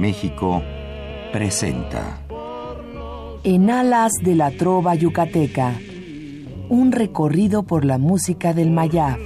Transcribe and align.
México 0.00 0.62
presenta 1.32 2.20
En 3.42 3.68
alas 3.68 4.12
de 4.22 4.36
la 4.36 4.52
trova 4.52 4.94
yucateca, 4.94 5.74
un 6.68 6.92
recorrido 6.92 7.64
por 7.64 7.84
la 7.84 7.98
música 7.98 8.54
del 8.54 8.70
Mayab. 8.70 9.18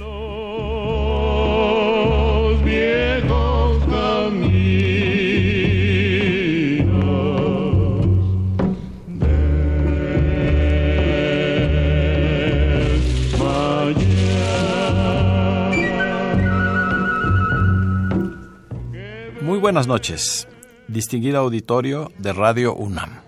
Buenas 19.63 19.87
noches, 19.87 20.45
distinguido 20.87 21.39
auditorio 21.39 22.11
de 22.17 22.33
Radio 22.33 22.75
UNAM. 22.75 23.21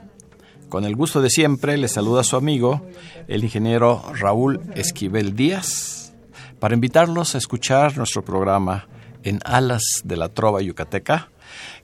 Con 0.69 0.83
el 0.83 0.95
gusto 0.95 1.21
de 1.21 1.29
siempre 1.29 1.77
le 1.77 1.87
saluda 1.87 2.23
su 2.23 2.35
amigo, 2.35 2.83
el 3.27 3.43
ingeniero 3.43 4.03
Raúl 4.13 4.61
Esquivel 4.75 5.35
Díaz, 5.35 6.13
para 6.59 6.73
invitarlos 6.73 7.35
a 7.35 7.37
escuchar 7.37 7.95
nuestro 7.97 8.25
programa 8.25 8.87
En 9.23 9.39
Alas 9.45 9.83
de 10.03 10.17
la 10.17 10.29
Trova 10.29 10.61
Yucateca, 10.61 11.29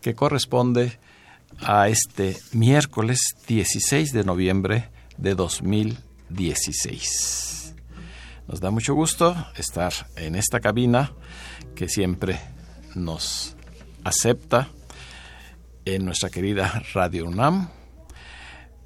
que 0.02 0.16
corresponde 0.16 1.00
a 1.60 1.90
este 1.90 2.38
miércoles 2.54 3.36
16 3.48 4.14
de 4.14 4.24
noviembre 4.24 4.90
de 5.18 5.36
2016. 5.36 7.76
Nos 8.48 8.60
da 8.60 8.72
mucho 8.72 8.96
gusto 8.96 9.36
estar 9.56 9.94
en 10.18 10.34
esta 10.36 10.60
cabina 10.60 11.14
que 11.76 11.88
siempre 11.88 12.42
nos 12.96 13.56
acepta 14.04 14.70
en 15.86 16.06
nuestra 16.06 16.30
querida 16.30 16.84
Radio 16.94 17.26
UNAM 17.26 17.70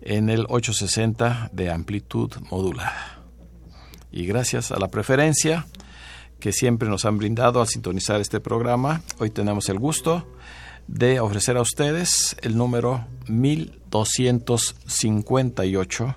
en 0.02 0.30
el 0.30 0.45
860 0.48 1.49
de 1.52 1.71
amplitud 1.71 2.32
modulada. 2.52 3.20
Y 4.12 4.26
gracias 4.26 4.71
a 4.71 4.79
la 4.79 4.87
preferencia 4.87 5.68
que 6.40 6.54
siempre 6.54 6.87
nos 6.87 7.04
han 7.05 7.18
brindado 7.18 7.60
al 7.60 7.68
sintonizar 7.68 8.21
este 8.21 8.40
programa, 8.40 9.02
hoy 9.18 9.32
tenemos 9.32 9.68
el 9.70 9.79
gusto 9.79 10.27
de 10.87 11.20
ofrecer 11.20 11.57
a 11.57 11.62
ustedes 11.62 12.37
el 12.41 12.55
número 12.55 13.07
1258 13.27 16.15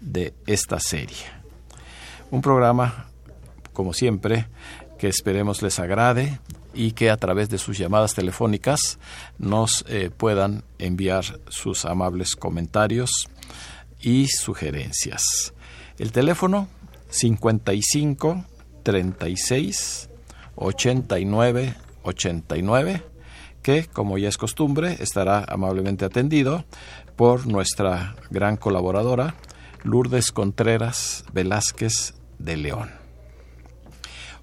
de 0.00 0.32
esta 0.46 0.78
serie. 0.78 1.26
Un 2.30 2.40
programa, 2.40 3.08
como 3.72 3.92
siempre, 3.92 4.46
que 4.98 5.08
esperemos 5.08 5.62
les 5.62 5.80
agrade 5.80 6.38
y 6.74 6.92
que 6.92 7.10
a 7.10 7.16
través 7.16 7.48
de 7.48 7.58
sus 7.58 7.78
llamadas 7.78 8.14
telefónicas 8.14 8.98
nos 9.38 9.84
eh, 9.88 10.10
puedan 10.14 10.64
enviar 10.78 11.24
sus 11.48 11.84
amables 11.84 12.36
comentarios 12.36 13.10
y 14.00 14.26
sugerencias. 14.28 15.54
El 15.98 16.12
teléfono 16.12 16.68
55 17.10 18.44
36 18.82 20.10
89 20.56 21.74
89 22.02 23.02
que, 23.62 23.86
como 23.86 24.18
ya 24.18 24.28
es 24.28 24.36
costumbre, 24.36 24.98
estará 25.00 25.42
amablemente 25.48 26.04
atendido 26.04 26.64
por 27.16 27.46
nuestra 27.46 28.14
gran 28.30 28.58
colaboradora 28.58 29.36
Lourdes 29.84 30.32
Contreras 30.32 31.24
Velázquez 31.32 32.14
de 32.38 32.58
León. 32.58 32.90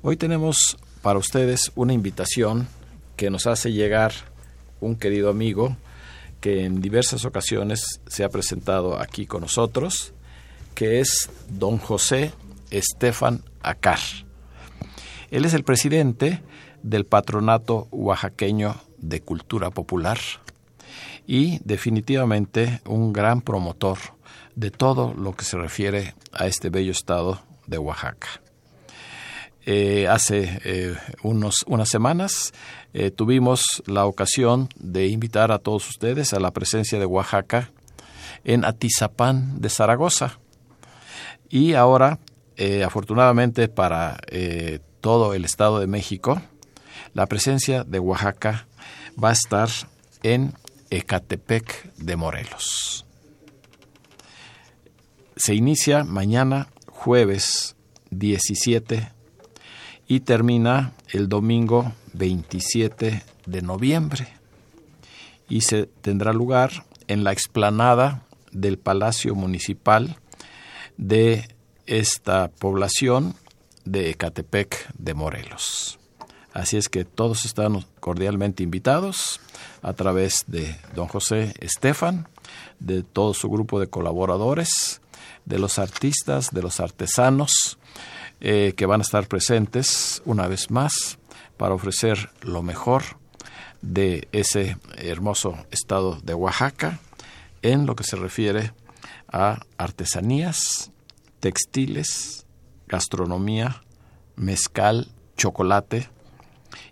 Hoy 0.01 0.17
tenemos 0.17 0.77
para 1.01 1.19
ustedes 1.19 1.71
una 1.75 1.93
invitación 1.93 2.67
que 3.15 3.29
nos 3.29 3.47
hace 3.47 3.71
llegar 3.71 4.13
un 4.79 4.95
querido 4.95 5.29
amigo 5.29 5.77
que 6.39 6.65
en 6.65 6.81
diversas 6.81 7.23
ocasiones 7.25 8.01
se 8.07 8.23
ha 8.23 8.29
presentado 8.29 8.99
aquí 8.99 9.27
con 9.27 9.41
nosotros, 9.41 10.13
que 10.73 10.99
es 10.99 11.29
don 11.49 11.77
José 11.77 12.33
Estefan 12.71 13.43
Acar. 13.61 13.99
Él 15.29 15.45
es 15.45 15.53
el 15.53 15.63
presidente 15.63 16.41
del 16.81 17.05
Patronato 17.05 17.87
Oaxaqueño 17.91 18.75
de 18.97 19.21
Cultura 19.21 19.69
Popular 19.69 20.19
y 21.27 21.59
definitivamente 21.63 22.81
un 22.85 23.13
gran 23.13 23.41
promotor 23.41 23.99
de 24.55 24.71
todo 24.71 25.13
lo 25.13 25.35
que 25.35 25.45
se 25.45 25.57
refiere 25.57 26.15
a 26.31 26.47
este 26.47 26.69
bello 26.69 26.91
estado 26.91 27.39
de 27.67 27.77
Oaxaca. 27.77 28.40
Eh, 29.65 30.07
hace 30.07 30.59
eh, 30.63 30.95
unos, 31.21 31.63
unas 31.67 31.87
semanas 31.87 32.51
eh, 32.93 33.11
tuvimos 33.11 33.83
la 33.85 34.05
ocasión 34.05 34.69
de 34.75 35.07
invitar 35.07 35.51
a 35.51 35.59
todos 35.59 35.87
ustedes 35.87 36.33
a 36.33 36.39
la 36.39 36.49
presencia 36.51 36.97
de 36.97 37.05
Oaxaca 37.05 37.69
en 38.43 38.65
Atizapán 38.65 39.61
de 39.61 39.69
Zaragoza. 39.69 40.39
Y 41.47 41.73
ahora, 41.73 42.19
afortunadamente 42.85 43.67
para 43.67 44.19
todo 45.01 45.33
el 45.33 45.43
Estado 45.43 45.79
de 45.79 45.87
México, 45.87 46.41
la 47.13 47.25
presencia 47.25 47.83
de 47.83 47.99
Oaxaca 47.99 48.67
va 49.21 49.29
a 49.29 49.33
estar 49.33 49.69
en 50.23 50.53
Ecatepec 50.89 51.93
de 51.97 52.15
Morelos. 52.15 53.05
Se 55.35 55.55
inicia 55.55 56.03
mañana 56.05 56.69
jueves 56.87 57.75
17 58.11 59.20
y 60.11 60.19
termina 60.19 60.91
el 61.13 61.29
domingo 61.29 61.93
27 62.11 63.23
de 63.45 63.61
noviembre 63.61 64.27
y 65.47 65.61
se 65.61 65.85
tendrá 65.85 66.33
lugar 66.33 66.83
en 67.07 67.23
la 67.23 67.31
explanada 67.31 68.25
del 68.51 68.77
Palacio 68.77 69.35
Municipal 69.35 70.17
de 70.97 71.55
esta 71.85 72.49
población 72.49 73.35
de 73.85 74.09
Ecatepec 74.09 74.93
de 74.97 75.13
Morelos. 75.13 75.97
Así 76.51 76.75
es 76.75 76.89
que 76.89 77.05
todos 77.05 77.45
están 77.45 77.85
cordialmente 78.01 78.63
invitados 78.63 79.39
a 79.81 79.93
través 79.93 80.43
de 80.47 80.75
don 80.93 81.07
José 81.07 81.53
Estefan, 81.61 82.27
de 82.81 83.03
todo 83.03 83.33
su 83.33 83.49
grupo 83.49 83.79
de 83.79 83.87
colaboradores, 83.87 84.99
de 85.45 85.57
los 85.57 85.79
artistas, 85.79 86.49
de 86.51 86.61
los 86.61 86.81
artesanos, 86.81 87.77
eh, 88.41 88.73
que 88.75 88.85
van 88.85 89.01
a 89.01 89.03
estar 89.03 89.27
presentes 89.27 90.21
una 90.25 90.47
vez 90.47 90.71
más 90.71 91.19
para 91.57 91.75
ofrecer 91.75 92.31
lo 92.41 92.63
mejor 92.63 93.03
de 93.81 94.27
ese 94.31 94.77
hermoso 94.97 95.57
estado 95.69 96.19
de 96.23 96.33
Oaxaca 96.33 96.99
en 97.61 97.85
lo 97.85 97.95
que 97.95 98.03
se 98.03 98.15
refiere 98.15 98.73
a 99.31 99.61
artesanías, 99.77 100.91
textiles, 101.39 102.45
gastronomía, 102.87 103.83
mezcal, 104.35 105.11
chocolate 105.37 106.09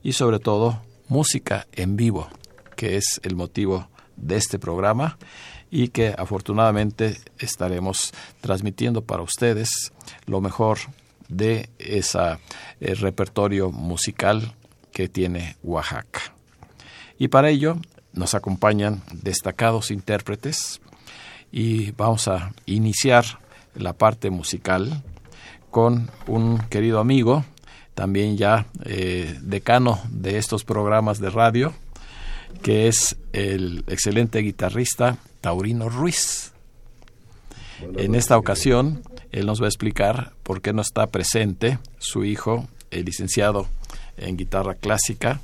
y 0.03 0.13
sobre 0.13 0.39
todo 0.39 0.81
música 1.07 1.67
en 1.71 1.95
vivo, 1.95 2.29
que 2.75 2.95
es 2.97 3.19
el 3.23 3.35
motivo 3.35 3.89
de 4.15 4.37
este 4.37 4.59
programa 4.59 5.17
y 5.71 5.89
que 5.89 6.13
afortunadamente 6.17 7.17
estaremos 7.37 8.13
transmitiendo 8.41 9.03
para 9.03 9.23
ustedes 9.23 9.91
lo 10.25 10.41
mejor 10.41 10.79
de 11.29 11.69
ese 11.77 12.37
repertorio 12.79 13.71
musical 13.71 14.53
que 14.91 15.07
tiene 15.07 15.55
Oaxaca. 15.63 16.33
Y 17.17 17.29
para 17.29 17.49
ello 17.49 17.77
nos 18.13 18.33
acompañan 18.33 19.01
destacados 19.13 19.91
intérpretes 19.91 20.81
y 21.51 21.91
vamos 21.91 22.27
a 22.27 22.53
iniciar 22.65 23.25
la 23.75 23.93
parte 23.93 24.29
musical 24.29 25.03
con 25.71 26.09
un 26.27 26.59
querido 26.69 26.99
amigo, 26.99 27.45
también 27.93 28.37
ya 28.37 28.65
eh, 28.85 29.37
decano 29.41 29.99
de 30.09 30.37
estos 30.37 30.63
programas 30.63 31.19
de 31.19 31.29
radio, 31.29 31.73
que 32.61 32.87
es 32.87 33.15
el 33.33 33.83
excelente 33.87 34.39
guitarrista 34.39 35.17
Taurino 35.41 35.89
Ruiz. 35.89 36.53
En 37.97 38.15
esta 38.15 38.37
ocasión 38.37 39.03
él 39.31 39.45
nos 39.45 39.61
va 39.61 39.65
a 39.65 39.69
explicar 39.69 40.33
por 40.43 40.61
qué 40.61 40.73
no 40.73 40.81
está 40.81 41.07
presente 41.07 41.79
su 41.99 42.25
hijo, 42.25 42.67
el 42.91 43.05
licenciado 43.05 43.67
en 44.17 44.37
guitarra 44.37 44.75
clásica, 44.75 45.41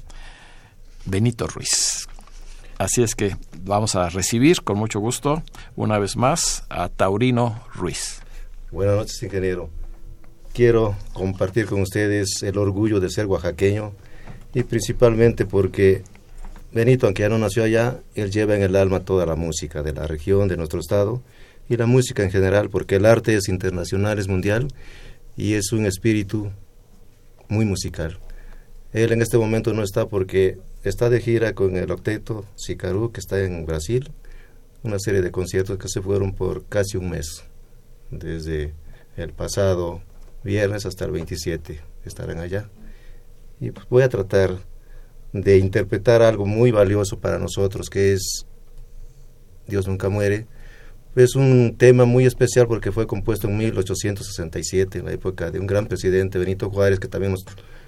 Benito 1.06 1.48
Ruiz. 1.48 2.08
Así 2.78 3.04
es 3.04 3.16
que 3.16 3.38
vamos 3.62 3.96
a 3.96 4.10
recibir 4.10 4.62
con 4.64 4.78
mucho 4.78 5.00
gusto 5.00 5.44
una 5.76 5.98
vez 5.98 6.18
más 6.18 6.66
a 6.70 6.90
Taurino 6.90 7.64
Ruiz. 7.74 8.22
Buenas 8.72 8.98
noches, 8.98 9.24
ingeniero. 9.24 9.70
Quiero 10.54 10.96
compartir 11.14 11.68
con 11.68 11.82
ustedes 11.82 12.44
el 12.44 12.58
orgullo 12.58 13.00
de 13.00 13.10
ser 13.10 13.28
oaxaqueño 13.28 13.94
y 14.54 14.64
principalmente 14.64 15.46
porque 15.46 16.04
Benito, 16.76 17.06
aunque 17.06 17.24
ya 17.24 17.30
no 17.30 17.38
nació 17.38 17.64
allá, 17.64 18.02
él 18.16 18.32
lleva 18.32 18.56
en 18.58 18.62
el 18.62 18.76
alma 18.76 19.00
toda 19.00 19.26
la 19.26 19.38
música 19.38 19.82
de 19.82 19.94
la 19.94 20.08
región, 20.08 20.50
de 20.50 20.58
nuestro 20.58 20.82
estado, 20.82 21.22
y 21.70 21.78
la 21.78 21.86
música 21.86 22.24
en 22.24 22.32
general, 22.32 22.70
porque 22.70 22.96
el 22.96 23.06
arte 23.06 23.36
es 23.36 23.50
internacional, 23.50 24.20
es 24.20 24.28
mundial 24.28 24.68
y 25.36 25.54
es 25.54 25.72
un 25.72 25.86
espíritu 25.86 26.52
muy 27.50 27.66
musical. 27.66 28.20
Él 28.94 29.12
en 29.12 29.22
este 29.22 29.38
momento 29.38 29.74
no 29.74 29.84
está 29.84 30.08
porque 30.08 30.58
está 30.84 31.10
de 31.10 31.20
gira 31.20 31.54
con 31.54 31.76
el 31.76 31.92
octeto 31.92 32.46
Sicarú, 32.56 33.12
que 33.12 33.20
está 33.20 33.44
en 33.44 33.66
Brasil, 33.66 34.12
una 34.84 35.00
serie 35.00 35.22
de 35.22 35.32
conciertos 35.32 35.78
que 35.78 35.90
se 35.90 36.02
fueron 36.02 36.34
por 36.34 36.66
casi 36.66 36.98
un 36.98 37.10
mes, 37.10 37.44
desde 38.12 38.74
el 39.18 39.34
pasado 39.34 40.02
viernes 40.44 40.86
hasta 40.86 41.06
el 41.06 41.12
27 41.12 41.82
estarán 42.06 42.40
allá. 42.40 42.70
Y 43.60 43.72
pues 43.72 43.88
voy 43.90 44.04
a 44.04 44.10
tratar 44.10 44.58
de 45.34 45.58
interpretar 45.58 46.22
algo 46.22 46.46
muy 46.46 46.72
valioso 46.72 47.20
para 47.20 47.40
nosotros, 47.40 47.90
que 47.90 48.14
es 48.14 48.46
Dios 49.68 49.88
nunca 49.88 50.10
muere. 50.10 50.48
Es 51.16 51.36
un 51.36 51.76
tema 51.78 52.04
muy 52.04 52.26
especial 52.26 52.68
porque 52.68 52.92
fue 52.92 53.08
compuesto 53.08 53.48
en 53.48 53.58
1867, 53.58 55.00
en 55.00 55.06
la 55.06 55.14
época 55.14 55.50
de 55.50 55.60
un 55.60 55.66
gran 55.66 55.88
presidente, 55.88 56.38
Benito 56.38 56.70
Juárez, 56.70 57.00
que 57.00 57.08
también 57.08 57.34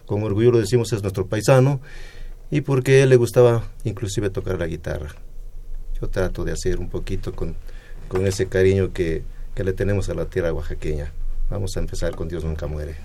con 0.05 0.23
orgullo 0.23 0.53
lo 0.53 0.59
decimos 0.59 0.93
es 0.93 1.01
nuestro 1.01 1.27
paisano, 1.27 1.81
y 2.49 2.61
porque 2.61 2.93
a 2.93 3.03
él 3.03 3.09
le 3.09 3.17
gustaba 3.17 3.69
inclusive 3.83 4.29
tocar 4.29 4.57
la 4.57 4.67
guitarra. 4.67 5.09
Yo 5.99 6.07
trato 6.07 6.45
de 6.45 6.53
hacer 6.53 6.79
un 6.79 6.89
poquito 6.89 7.33
con, 7.33 7.55
con 8.07 8.25
ese 8.25 8.47
cariño 8.47 8.93
que, 8.93 9.23
que 9.53 9.65
le 9.65 9.73
tenemos 9.73 10.07
a 10.07 10.13
la 10.13 10.25
tierra 10.25 10.53
oaxaqueña. 10.53 11.11
Vamos 11.49 11.75
a 11.75 11.81
empezar 11.81 12.15
con 12.15 12.29
Dios 12.29 12.45
nunca 12.45 12.67
muere. 12.67 12.95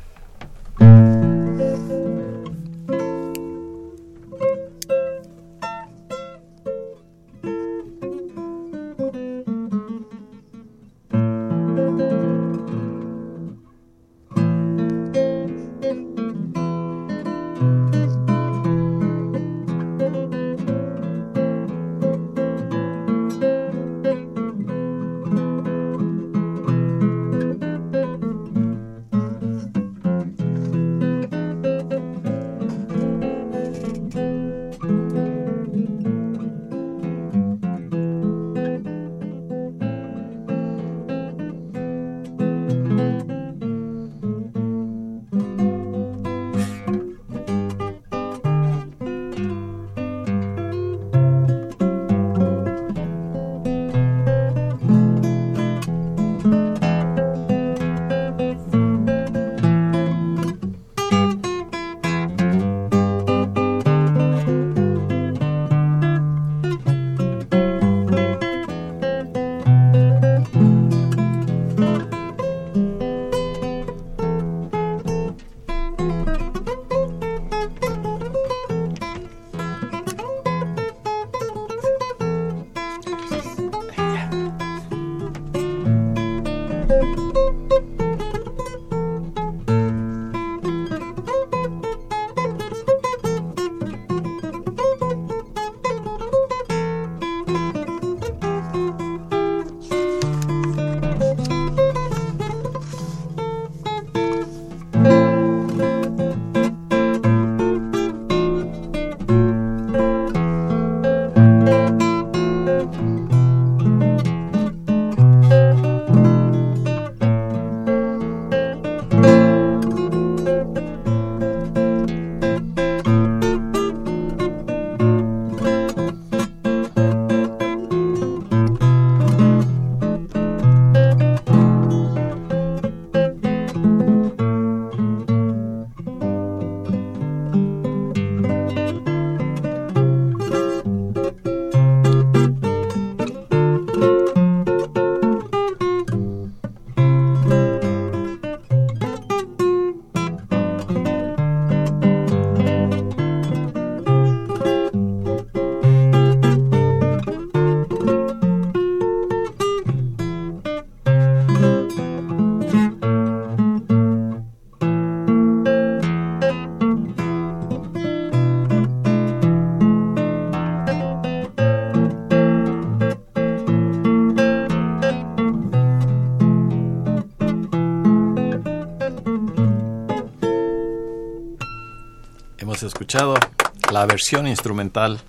La 184.02 184.06
versión 184.06 184.48
instrumental 184.48 185.20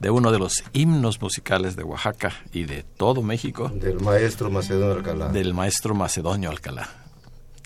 de 0.00 0.08
uno 0.08 0.32
de 0.32 0.38
los 0.38 0.64
himnos 0.72 1.20
musicales 1.20 1.76
de 1.76 1.82
Oaxaca 1.82 2.32
y 2.54 2.64
de 2.64 2.82
todo 2.82 3.20
México. 3.20 3.68
Del 3.68 4.00
maestro 4.00 4.50
Macedonio 4.50 4.94
Alcalá. 4.94 5.28
Del 5.28 5.52
maestro 5.52 5.94
Macedonio 5.94 6.48
Alcalá, 6.48 6.88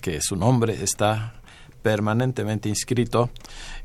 que 0.01 0.19
su 0.19 0.35
nombre 0.35 0.83
está 0.83 1.35
permanentemente 1.81 2.67
inscrito 2.67 3.29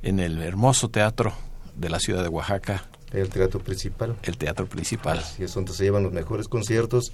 en 0.02 0.19
el 0.19 0.43
hermoso 0.43 0.88
teatro 0.88 1.33
de 1.76 1.90
la 1.90 2.00
ciudad 2.00 2.25
de 2.25 2.28
Oaxaca. 2.28 2.88
El 3.12 3.28
teatro 3.28 3.61
principal. 3.61 4.16
El 4.25 4.37
teatro 4.37 4.66
principal. 4.66 5.23
Y 5.38 5.45
es 5.45 5.54
donde 5.54 5.73
se 5.75 5.85
llevan 5.85 6.02
los 6.02 6.12
mejores 6.12 6.49
conciertos, 6.49 7.12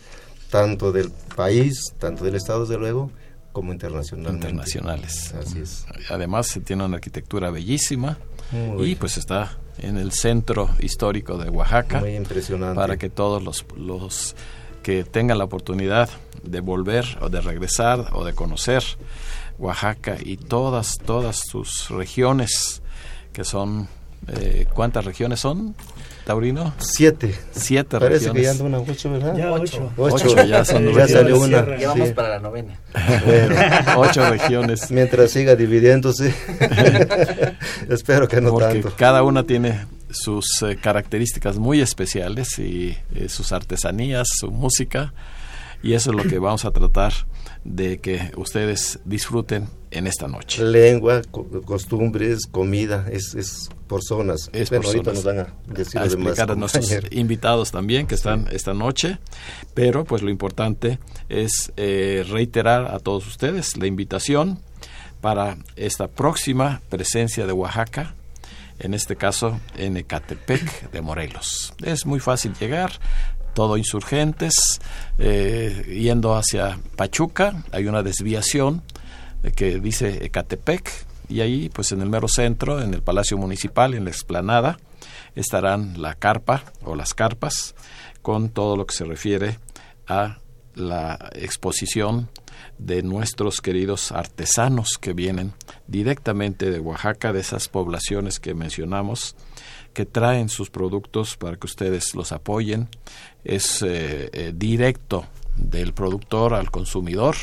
tanto 0.49 0.91
del 0.91 1.11
país, 1.37 1.93
tanto 1.99 2.25
del 2.25 2.37
estado, 2.37 2.63
desde 2.63 2.79
luego, 2.79 3.11
como 3.53 3.73
internacionalmente. 3.73 4.49
Internacionales. 4.49 5.35
Así 5.35 5.61
es. 5.61 5.87
Además, 6.09 6.59
tiene 6.65 6.85
una 6.85 6.97
arquitectura 6.97 7.51
bellísima 7.51 8.19
y 8.79 8.95
pues 8.97 9.17
está 9.17 9.59
en 9.79 9.97
el 9.97 10.13
centro 10.13 10.71
histórico 10.81 11.39
de 11.39 11.51
Oaxaca. 11.51 12.01
Muy 12.01 12.17
impresionante. 12.17 12.75
Para 12.75 12.97
que 12.97 13.11
todos 13.11 13.43
los, 13.43 13.65
los 13.77 14.35
que 14.83 15.05
tengan 15.05 15.39
la 15.39 15.45
oportunidad 15.45 16.09
de 16.43 16.61
volver 16.61 17.19
o 17.21 17.29
de 17.29 17.41
regresar 17.41 18.09
o 18.13 18.25
de 18.25 18.35
conocer 18.35 18.83
Oaxaca 19.59 20.17
y 20.21 20.37
todas, 20.37 20.99
todas 20.99 21.37
sus 21.37 21.91
regiones, 21.91 22.83
que 23.33 23.45
son, 23.45 23.89
eh, 24.29 24.67
¿cuántas 24.73 25.05
regiones 25.05 25.41
son, 25.41 25.75
Taurino? 26.25 26.73
Siete. 26.79 27.35
Siete 27.53 27.99
Parece 27.99 28.31
regiones. 28.33 28.35
que 28.35 28.43
ya 28.45 28.51
anda 28.53 28.65
una 28.65 28.79
ocho, 28.79 29.11
¿verdad? 29.11 29.37
Ya 29.37 29.51
ocho. 29.53 29.91
Ocho, 29.97 30.15
Ocho, 30.27 30.45
ya 30.45 30.65
son 30.65 30.93
ya 30.95 31.09
salió 31.09 31.41
una. 31.41 31.77
Ya 31.79 31.89
vamos 31.89 32.09
sí. 32.09 32.15
para 32.15 32.29
la 32.29 32.39
novena. 32.41 32.79
Bueno, 33.27 33.57
Ocho 33.97 34.29
regiones. 34.31 34.91
mientras 34.91 35.31
siga 35.33 35.57
dividiéndose, 35.57 36.35
espero 37.89 38.29
que 38.29 38.41
no 38.41 38.51
porque 38.51 38.81
tanto. 38.81 38.93
cada 38.97 39.23
una 39.23 39.45
tiene 39.45 39.87
sus 40.11 40.47
eh, 40.63 40.77
características 40.81 41.57
muy 41.59 41.81
especiales 41.81 42.59
y 42.59 42.97
eh, 43.15 43.29
sus 43.29 43.53
artesanías, 43.53 44.29
su 44.39 44.51
música, 44.51 45.13
y 45.83 45.95
eso 45.95 46.11
es 46.11 46.17
lo 46.17 46.25
que 46.25 46.39
vamos 46.39 46.65
a 46.65 46.71
tratar 46.73 47.13
de 47.65 47.99
que 47.99 48.31
ustedes 48.37 49.01
disfruten 49.05 49.69
en 49.91 50.07
esta 50.07 50.29
noche. 50.29 50.63
Lengua, 50.65 51.23
co- 51.31 51.47
costumbres, 51.63 52.47
comida, 52.47 53.07
es, 53.11 53.35
es 53.35 53.69
por 53.87 54.03
zonas. 54.03 54.49
Es 54.53 54.71
Bueno, 54.71 54.83
por 54.85 54.91
ahorita 54.95 55.15
zonas. 55.15 55.25
nos 55.25 55.25
van 55.25 55.39
a 55.41 55.75
decir 55.75 56.01
a 56.01 56.05
explicar 56.05 56.51
a 56.51 56.55
nuestros 56.55 56.91
invitados 57.11 57.71
también 57.71 58.07
que 58.07 58.15
están 58.15 58.47
esta 58.53 58.73
noche, 58.73 59.19
pero 59.75 60.05
pues 60.05 60.23
lo 60.23 60.31
importante 60.31 60.99
es 61.29 61.73
eh, 61.77 62.25
reiterar 62.29 62.87
a 62.95 62.99
todos 62.99 63.27
ustedes 63.27 63.77
la 63.77 63.87
invitación 63.87 64.61
para 65.21 65.59
esta 65.77 66.07
próxima 66.09 66.81
presencia 66.89 67.47
de 67.47 67.53
Oaxaca, 67.53 68.15
en 68.79 68.95
este 68.95 69.17
caso 69.17 69.61
en 69.77 69.99
Ecatepec 69.99 70.91
de 70.93 71.01
Morelos. 71.03 71.75
Es 71.85 72.07
muy 72.07 72.21
fácil 72.21 72.55
llegar, 72.59 72.93
todo 73.55 73.77
insurgentes, 73.77 74.55
eh, 75.19 75.85
yendo 76.03 76.35
hacia 76.35 76.79
Pachuca, 76.97 77.65
hay 77.73 77.87
una 77.87 78.03
desviación 78.03 78.83
eh, 79.43 79.53
que 79.53 79.81
dice 79.81 80.25
Ecatepec, 80.25 80.91
y 81.29 81.41
ahí, 81.43 81.69
pues 81.69 81.93
en 81.93 82.03
el 82.03 82.11
mero 82.11 82.27
centro, 82.27 82.83
en 82.83 82.93
el 82.93 83.03
Palacio 83.03 83.39
Municipal, 83.39 83.95
en 83.95 84.05
la 84.05 84.11
explanada, 84.11 84.79
estarán 85.37 86.03
la 86.03 86.15
carpa 86.15 86.65
o 86.83 86.97
las 86.97 87.15
carpas 87.15 87.75
con 88.21 88.51
todo 88.51 88.77
lo 88.77 88.85
que 88.87 88.95
se 88.95 89.05
refiere 89.05 89.59
a 90.09 90.39
la 90.75 91.31
exposición 91.35 92.29
de 92.79 93.03
nuestros 93.03 93.61
queridos 93.61 94.13
artesanos 94.13 94.99
que 95.01 95.13
vienen 95.13 95.53
directamente 95.87 96.71
de 96.71 96.81
Oaxaca, 96.81 97.33
de 97.33 97.41
esas 97.41 97.69
poblaciones 97.69 98.41
que 98.41 98.55
mencionamos, 98.55 99.37
que 99.93 100.07
traen 100.07 100.49
sus 100.49 100.71
productos 100.71 101.37
para 101.37 101.57
que 101.57 101.67
ustedes 101.67 102.15
los 102.15 102.33
apoyen. 102.33 102.89
Es 103.45 103.83
eh, 103.83 104.31
eh, 104.33 104.53
directo 104.55 105.27
del 105.57 105.93
productor 105.93 106.55
al 106.55 106.71
consumidor, 106.71 107.37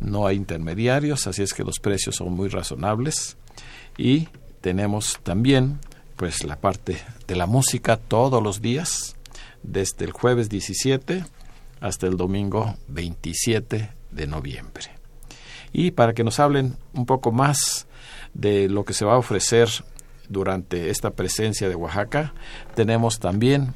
no 0.00 0.26
hay 0.26 0.36
intermediarios, 0.36 1.26
así 1.26 1.42
es 1.42 1.52
que 1.52 1.62
los 1.62 1.78
precios 1.78 2.16
son 2.16 2.32
muy 2.32 2.48
razonables 2.48 3.36
y 3.98 4.28
tenemos 4.60 5.18
también 5.22 5.78
pues 6.16 6.44
la 6.44 6.56
parte 6.56 6.98
de 7.26 7.36
la 7.36 7.46
música 7.46 7.96
todos 7.96 8.42
los 8.42 8.60
días 8.60 9.16
desde 9.62 10.04
el 10.04 10.12
jueves 10.12 10.48
17 10.48 11.24
hasta 11.80 12.06
el 12.06 12.16
domingo 12.16 12.76
27 12.88 13.90
de 14.10 14.26
noviembre. 14.26 14.86
Y 15.72 15.92
para 15.92 16.14
que 16.14 16.24
nos 16.24 16.40
hablen 16.40 16.76
un 16.94 17.06
poco 17.06 17.32
más 17.32 17.86
de 18.34 18.68
lo 18.68 18.84
que 18.84 18.92
se 18.92 19.04
va 19.04 19.14
a 19.14 19.18
ofrecer 19.18 19.68
durante 20.28 20.90
esta 20.90 21.10
presencia 21.10 21.68
de 21.68 21.74
Oaxaca, 21.74 22.34
tenemos 22.74 23.18
también 23.18 23.74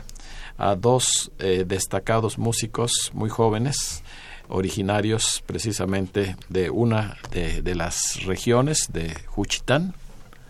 a 0.58 0.75
dos 0.75 1.30
eh, 1.38 1.64
destacados 1.66 2.38
músicos 2.38 3.11
muy 3.12 3.30
jóvenes, 3.30 4.02
originarios 4.49 5.42
precisamente 5.46 6.37
de 6.49 6.70
una 6.70 7.16
de, 7.30 7.62
de 7.62 7.75
las 7.75 8.25
regiones 8.25 8.92
de 8.92 9.14
Juchitán, 9.26 9.94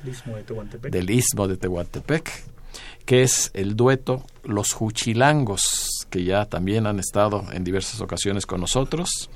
Istmo 0.07 0.37
de 0.37 0.91
del 0.91 1.11
istmo 1.11 1.49
de 1.49 1.57
Tehuantepec, 1.57 2.31
que 3.07 3.23
es 3.23 3.51
el 3.55 3.75
dueto 3.75 4.23
Los 4.43 4.73
Juchilangos, 4.73 6.07
que 6.11 6.25
ya 6.25 6.45
también 6.45 6.87
han 6.87 6.99
estado 6.99 7.47
en 7.53 7.65
diversas 7.65 8.03
ocasiones 8.03 8.45
con 8.45 8.61
nosotros. 8.61 9.31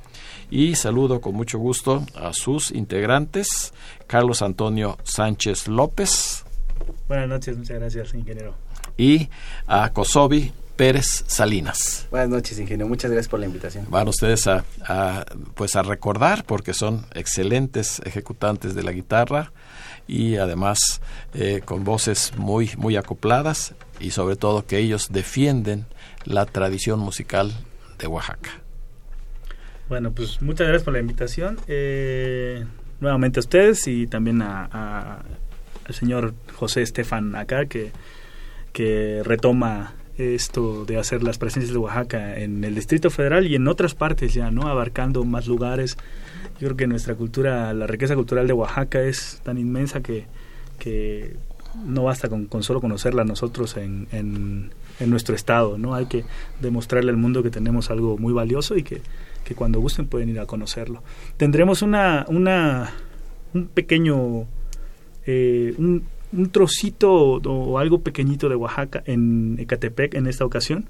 Y 0.50 0.74
saludo 0.74 1.20
con 1.20 1.34
mucho 1.34 1.58
gusto 1.58 2.04
a 2.14 2.32
sus 2.34 2.70
integrantes, 2.70 3.72
Carlos 4.06 4.42
Antonio 4.42 4.98
Sánchez 5.04 5.68
López 5.68 6.44
Buenas 7.06 7.28
noches, 7.28 7.56
muchas 7.56 7.78
gracias, 7.78 8.14
ingeniero. 8.14 8.54
Y 8.98 9.28
a 9.66 9.90
Kosovi 9.94 10.52
Pérez 10.76 11.24
Salinas. 11.26 12.06
Buenas 12.10 12.28
noches, 12.28 12.58
ingeniero. 12.58 12.86
Muchas 12.88 13.10
gracias 13.10 13.28
por 13.28 13.40
la 13.40 13.46
invitación. 13.46 13.86
Van 13.88 14.06
ustedes 14.08 14.46
a, 14.46 14.64
a, 14.86 15.24
pues 15.54 15.74
a 15.76 15.82
recordar 15.82 16.44
porque 16.44 16.74
son 16.74 17.06
excelentes 17.14 18.00
ejecutantes 18.04 18.74
de 18.74 18.82
la 18.82 18.92
guitarra 18.92 19.52
y 20.06 20.36
además 20.36 21.00
eh, 21.34 21.62
con 21.64 21.84
voces 21.84 22.32
muy 22.36 22.70
muy 22.76 22.96
acopladas 22.96 23.74
y 23.98 24.10
sobre 24.10 24.36
todo 24.36 24.66
que 24.66 24.78
ellos 24.78 25.08
defienden 25.10 25.86
la 26.24 26.44
tradición 26.46 26.98
musical 27.00 27.52
de 27.98 28.06
Oaxaca. 28.06 28.50
Bueno, 29.88 30.12
pues 30.12 30.40
muchas 30.42 30.66
gracias 30.68 30.84
por 30.84 30.92
la 30.92 31.00
invitación. 31.00 31.58
Eh, 31.66 32.64
nuevamente 33.00 33.38
a 33.38 33.42
ustedes 33.42 33.86
y 33.88 34.06
también 34.06 34.42
a, 34.42 34.68
a- 34.70 35.22
al 35.86 35.94
señor 35.94 36.34
José 36.54 36.82
Estefan 36.82 37.34
acá, 37.34 37.64
que, 37.66 37.90
que 38.72 39.22
retoma 39.24 39.94
esto 40.16 40.84
de 40.84 40.98
hacer 40.98 41.22
las 41.22 41.38
presencias 41.38 41.72
de 41.72 41.78
Oaxaca 41.78 42.38
en 42.38 42.64
el 42.64 42.74
Distrito 42.74 43.10
Federal 43.10 43.46
y 43.46 43.54
en 43.54 43.68
otras 43.68 43.94
partes 43.94 44.34
ya, 44.34 44.50
¿no? 44.50 44.68
Abarcando 44.68 45.24
más 45.24 45.46
lugares. 45.46 45.96
Yo 46.60 46.66
creo 46.68 46.76
que 46.76 46.86
nuestra 46.86 47.14
cultura, 47.14 47.72
la 47.72 47.86
riqueza 47.86 48.14
cultural 48.16 48.46
de 48.46 48.52
Oaxaca 48.52 49.00
es 49.00 49.40
tan 49.44 49.58
inmensa 49.58 50.00
que, 50.00 50.26
que 50.78 51.36
no 51.84 52.04
basta 52.04 52.28
con, 52.28 52.46
con 52.46 52.62
solo 52.62 52.80
conocerla 52.80 53.24
nosotros 53.24 53.76
en, 53.76 54.08
en, 54.10 54.70
nuestro 55.10 55.36
estado, 55.36 55.78
¿no? 55.78 55.94
Hay 55.94 56.06
que 56.06 56.24
demostrarle 56.60 57.10
al 57.10 57.16
mundo 57.16 57.44
que 57.44 57.50
tenemos 57.50 57.90
algo 57.90 58.18
muy 58.18 58.32
valioso 58.32 58.76
y 58.76 58.82
que, 58.82 59.00
que 59.44 59.54
cuando 59.54 59.78
gusten 59.78 60.06
pueden 60.06 60.28
ir 60.28 60.40
a 60.40 60.46
conocerlo. 60.46 61.04
Tendremos 61.36 61.82
una, 61.82 62.26
una 62.28 62.92
un 63.54 63.68
pequeño 63.68 64.46
eh, 65.26 65.74
un, 65.78 66.02
un 66.32 66.50
trocito 66.50 67.12
o, 67.12 67.40
o 67.40 67.78
algo 67.78 68.00
pequeñito 68.00 68.48
de 68.48 68.56
Oaxaca 68.56 69.02
en 69.06 69.56
Ecatepec 69.58 70.14
en 70.14 70.26
esta 70.26 70.44
ocasión, 70.44 70.86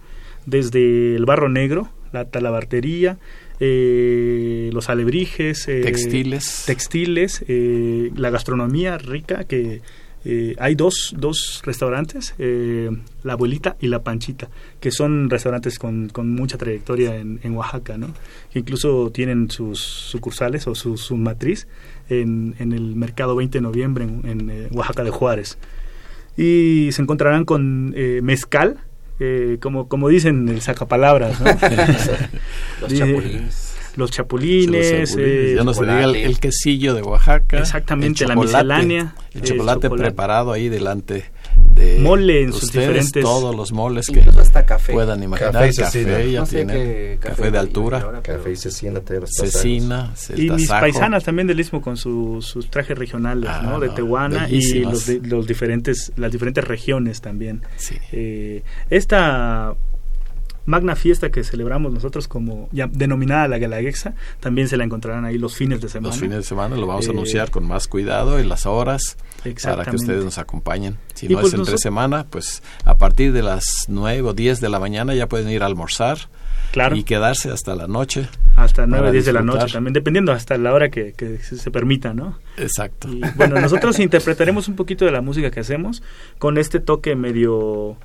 desde 0.46 1.16
el 1.16 1.24
Barro 1.24 1.48
Negro, 1.48 1.88
la 2.12 2.24
talabartería, 2.24 3.18
eh, 3.60 4.70
los 4.72 4.88
alebrijes, 4.88 5.68
eh, 5.68 5.80
Textiles. 5.82 6.64
textiles, 6.66 7.44
eh, 7.48 8.10
la 8.16 8.30
gastronomía 8.30 8.98
rica 8.98 9.44
que 9.44 9.82
eh, 10.24 10.56
hay 10.58 10.74
dos, 10.74 11.14
dos 11.16 11.62
restaurantes, 11.64 12.34
eh, 12.38 12.90
La 13.22 13.34
Abuelita 13.34 13.76
y 13.80 13.86
La 13.86 14.02
Panchita, 14.02 14.48
que 14.80 14.90
son 14.90 15.30
restaurantes 15.30 15.78
con, 15.78 16.08
con 16.08 16.34
mucha 16.34 16.58
trayectoria 16.58 17.16
en, 17.16 17.40
en 17.42 17.56
Oaxaca, 17.56 17.96
¿no? 17.96 18.08
que 18.52 18.58
incluso 18.58 19.10
tienen 19.10 19.50
sus 19.50 19.80
sucursales 19.80 20.66
o 20.66 20.74
su, 20.74 20.96
su 20.96 21.16
matriz 21.16 21.68
en, 22.08 22.54
en 22.58 22.72
el 22.72 22.96
mercado 22.96 23.36
20 23.36 23.58
de 23.58 23.62
noviembre 23.62 24.04
en, 24.04 24.22
en, 24.28 24.50
eh, 24.50 24.68
Oaxaca 24.72 25.04
de 25.04 25.10
Juárez. 25.10 25.58
Y 26.36 26.90
se 26.92 27.02
encontrarán 27.02 27.44
con 27.44 27.92
eh, 27.96 28.20
mezcal, 28.22 28.78
eh, 29.20 29.58
como, 29.60 29.88
como 29.88 30.08
dicen 30.08 30.48
el 30.48 30.60
sacapalabras, 30.60 31.40
¿no? 31.40 31.46
Los 32.80 32.94
chapulines. 32.98 33.67
Los 33.98 34.10
chapulines, 34.10 34.68
Los 34.92 35.10
chapulines, 35.10 35.16
eh, 35.18 35.54
ya 35.56 35.64
no 35.64 35.74
se 35.74 35.80
diga 35.82 35.94
el, 35.98 36.00
chocolate. 36.04 36.24
el 36.26 36.40
quesillo 36.40 36.94
de 36.94 37.02
Oaxaca. 37.02 37.58
Exactamente, 37.58 38.26
la 38.26 38.36
miscelánea, 38.36 39.14
El 39.34 39.40
el 39.40 39.46
chocolate 39.48 39.82
chocolate. 39.88 40.08
preparado 40.08 40.52
ahí 40.52 40.68
delante 40.68 41.24
de 41.74 41.98
Mole 42.00 42.42
en 42.44 42.52
sus 42.52 42.64
ustedes, 42.64 42.88
diferentes- 42.88 43.22
todos 43.22 43.54
los 43.54 43.72
moles 43.72 44.06
que 44.06 44.20
hasta 44.20 44.64
café. 44.64 44.92
puedan 44.92 45.22
imaginar. 45.22 45.52
Café 45.52 45.74
Café, 45.74 46.30
ya 46.32 46.40
No 46.40 46.46
sé 46.46 46.56
tienen. 46.56 46.76
qué 46.76 47.18
Café, 47.20 47.50
de 47.50 47.58
altura. 47.58 48.00
ahora, 48.00 48.22
Café 48.22 48.52
y 48.52 48.56
cecina. 48.56 49.00
Cecina, 49.26 50.14
y 50.36 50.50
mis 50.50 50.68
paisanas 50.68 51.24
también 51.24 51.46
del 51.48 51.58
Istmo 51.60 51.80
con 51.80 51.96
su- 51.96 52.40
sus 52.42 52.70
trajes 52.70 52.96
regionales, 52.98 53.50
Ah, 53.52 53.62
¿no? 53.64 53.80
De 53.80 53.88
no, 53.88 53.94
Tehuana 53.94 54.48
y 54.48 54.80
los, 54.80 55.06
de- 55.06 55.20
los 55.20 55.46
diferentes, 55.46 56.12
las 56.16 56.32
diferentes 56.32 56.64
regiones 56.64 57.20
también. 57.20 57.62
Sí. 57.76 57.96
Eh, 58.12 58.62
esta 58.90 59.74
magna 60.68 60.94
fiesta 60.96 61.30
que 61.30 61.42
celebramos 61.44 61.92
nosotros 61.92 62.28
como 62.28 62.68
ya 62.72 62.86
denominada 62.86 63.48
la 63.48 63.58
Galaguexa, 63.58 64.14
también 64.40 64.68
se 64.68 64.76
la 64.76 64.84
encontrarán 64.84 65.24
ahí 65.24 65.38
los 65.38 65.56
fines 65.56 65.80
de 65.80 65.88
semana. 65.88 66.08
Los 66.12 66.20
fines 66.20 66.36
de 66.36 66.42
semana 66.44 66.76
lo 66.76 66.86
vamos 66.86 67.06
a 67.06 67.10
Eh, 67.10 67.12
anunciar 67.12 67.50
con 67.50 67.66
más 67.66 67.88
cuidado 67.88 68.38
y 68.38 68.44
las 68.44 68.66
horas 68.66 69.16
para 69.64 69.84
que 69.86 69.96
ustedes 69.96 70.24
nos 70.24 70.36
acompañen. 70.38 70.98
Si 71.14 71.26
Y 71.26 71.30
no 71.30 71.36
pues 71.36 71.46
es 71.48 71.52
entre 71.54 71.58
nosotros- 71.60 71.80
semana, 71.80 72.26
pues 72.28 72.62
a 72.84 72.98
partir 72.98 73.32
de 73.32 73.42
las 73.42 73.86
9 73.88 74.22
o 74.28 74.34
10 74.34 74.60
de 74.60 74.68
la 74.68 74.78
mañana 74.78 75.14
ya 75.14 75.26
pueden 75.26 75.48
ir 75.48 75.62
a 75.62 75.66
almorzar 75.66 76.18
Claro. 76.72 76.96
y 76.96 77.02
quedarse 77.02 77.50
hasta 77.50 77.74
la 77.74 77.86
noche. 77.88 78.28
hasta 78.56 78.86
9, 78.86 79.02
para 79.04 79.12
10 79.12 79.24
de 79.24 79.32
la 79.32 79.40
noche 79.42 79.72
también, 79.72 79.94
dependiendo 79.94 80.32
hasta 80.32 80.58
la 80.58 80.74
hora 80.74 80.90
que, 80.90 81.12
que 81.14 81.38
se 81.38 81.56
se 81.56 81.70
permita, 81.70 82.12
¿no? 82.12 82.36
Exacto. 82.58 83.08
Y 83.08 83.22
bueno, 83.36 83.58
nosotros 83.60 83.98
interpretaremos 84.00 84.68
un 84.68 84.76
poquito 84.76 85.04
de 85.06 85.12
la 85.12 85.22
música 85.22 85.50
que 85.50 85.60
hacemos 85.60 86.02
con 86.38 86.58
este 86.58 86.78
toque 86.80 87.14
medio 87.16 87.96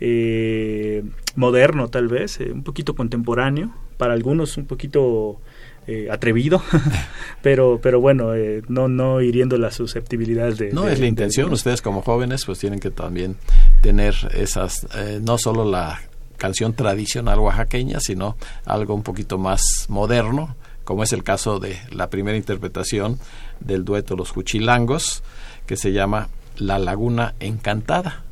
eh, 0.00 1.04
moderno, 1.36 1.88
tal 1.88 2.08
vez, 2.08 2.40
eh, 2.40 2.50
un 2.52 2.62
poquito 2.62 2.94
contemporáneo, 2.94 3.72
para 3.96 4.12
algunos 4.14 4.56
un 4.56 4.66
poquito 4.66 5.40
eh, 5.86 6.08
atrevido, 6.10 6.62
pero 7.42 7.80
pero 7.82 8.00
bueno, 8.00 8.34
eh, 8.34 8.62
no 8.68 8.88
no 8.88 9.20
hiriendo 9.20 9.56
las 9.58 9.74
susceptibilidades 9.74 10.58
de... 10.58 10.72
No 10.72 10.82
de- 10.82 10.92
es 10.92 10.98
la 10.98 11.02
de 11.04 11.08
intención. 11.08 11.52
Ustedes 11.52 11.82
como 11.82 12.02
jóvenes 12.02 12.44
pues 12.44 12.58
tienen 12.58 12.78
que 12.80 12.90
también 12.90 13.36
tener 13.82 14.14
esas, 14.34 14.86
eh, 14.96 15.18
no 15.22 15.38
solo 15.38 15.64
la 15.64 16.00
canción 16.36 16.72
tradicional 16.74 17.38
oaxaqueña, 17.40 17.98
sino 18.00 18.36
algo 18.64 18.94
un 18.94 19.02
poquito 19.02 19.38
más 19.38 19.62
moderno, 19.88 20.56
como 20.84 21.02
es 21.02 21.12
el 21.12 21.22
caso 21.24 21.58
de 21.58 21.76
la 21.90 22.08
primera 22.10 22.36
interpretación 22.36 23.18
del 23.60 23.84
dueto 23.84 24.14
Los 24.16 24.30
Juchilangos, 24.30 25.22
que 25.66 25.76
se 25.76 25.92
llama 25.92 26.28
La 26.56 26.78
Laguna 26.78 27.34
Encantada. 27.40 28.22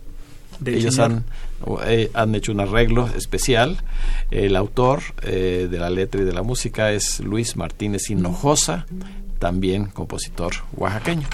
Ellos 0.65 0.99
han 0.99 1.25
eh, 1.87 2.11
han 2.15 2.35
hecho 2.35 2.53
un 2.53 2.61
arreglo 2.61 3.09
especial. 3.17 3.79
El 4.31 4.57
autor 4.57 5.03
eh, 5.23 5.69
de 5.71 5.79
la 5.79 5.91
letra 5.91 6.21
y 6.21 6.25
de 6.25 6.33
la 6.33 6.43
música 6.43 6.93
es 6.93 7.21
Luis 7.21 7.57
Martínez 7.57 8.11
Hinojosa, 8.11 8.87
también 9.39 9.87
compositor 9.87 10.55
oaxaqueño. 10.77 11.27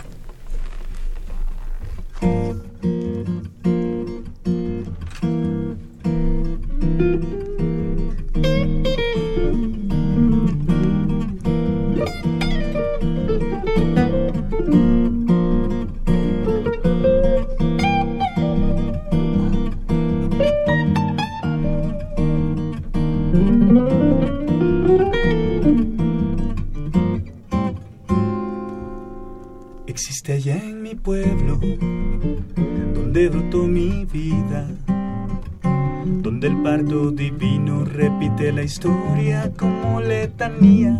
Parto 36.72 37.10
divino 37.10 37.84
repite 37.84 38.50
la 38.50 38.62
historia 38.62 39.52
como 39.58 40.00
letanía. 40.00 40.96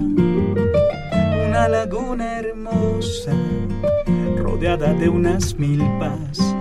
Una 1.48 1.66
laguna 1.66 2.40
hermosa, 2.40 3.32
rodeada 4.36 4.92
de 4.92 5.08
unas 5.08 5.58
milpas, 5.58 6.54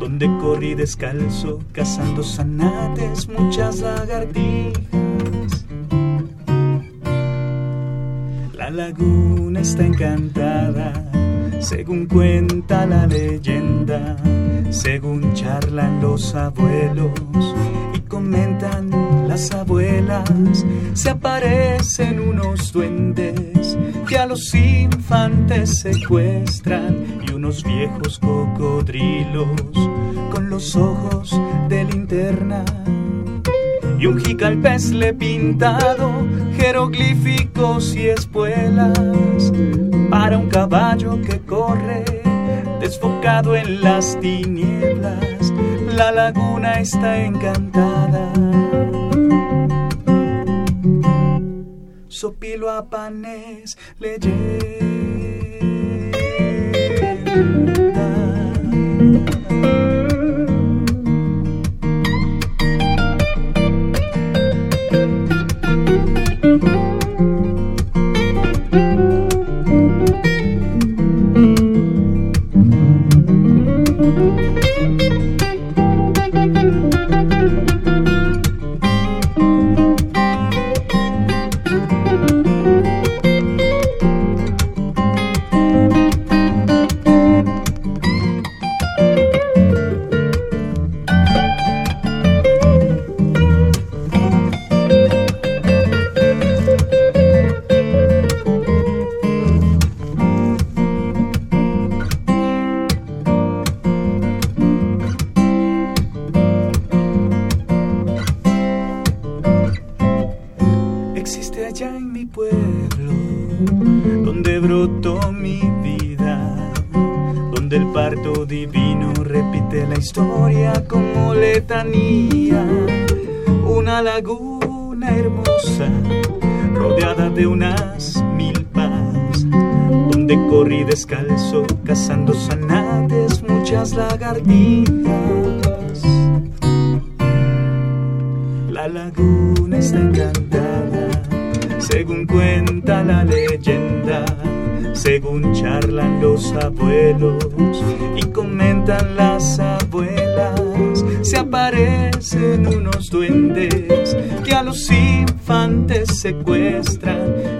donde 0.00 0.26
corrí 0.40 0.74
descalzo 0.74 1.60
cazando 1.70 2.24
zanates, 2.24 3.28
muchas 3.28 3.78
lagartijas. 3.78 5.64
La 8.52 8.68
laguna 8.70 9.60
está 9.60 9.86
encantada, 9.86 10.92
según 11.60 12.06
cuenta 12.06 12.84
la 12.84 13.06
leyenda, 13.06 14.16
según 14.70 15.34
charlan 15.34 16.00
los 16.00 16.34
abuelos 16.34 17.12
las 19.28 19.50
abuelas, 19.52 20.64
se 20.94 21.10
aparecen 21.10 22.20
unos 22.20 22.72
duendes 22.72 23.76
que 24.08 24.18
a 24.18 24.26
los 24.26 24.54
infantes 24.54 25.80
secuestran 25.80 27.22
y 27.26 27.32
unos 27.32 27.64
viejos 27.64 28.18
cocodrilos 28.18 29.48
con 30.30 30.50
los 30.50 30.76
ojos 30.76 31.40
de 31.68 31.84
linterna. 31.84 32.64
Y 33.98 34.06
un 34.06 34.20
jicalpezle 34.20 35.14
pintado, 35.14 36.10
jeroglíficos 36.56 37.94
y 37.94 38.08
espuelas, 38.08 39.52
para 40.10 40.38
un 40.38 40.48
caballo 40.48 41.20
que 41.22 41.40
corre, 41.40 42.04
desfocado 42.80 43.54
en 43.56 43.80
las 43.80 44.18
tinieblas, 44.20 45.51
la 45.92 46.10
laguna 46.10 46.80
está 46.80 47.18
encantada. 47.24 48.32
Sopilo 52.08 52.70
a 52.70 52.88
panes 52.88 53.76
leyenda. 53.98 55.01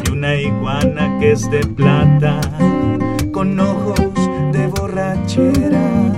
Y 0.07 0.11
una 0.11 0.37
iguana 0.37 1.19
que 1.19 1.33
es 1.33 1.51
de 1.51 1.61
plata, 1.61 2.41
con 3.33 3.59
ojos 3.59 4.13
de 4.53 4.67
borrachera 4.69 6.13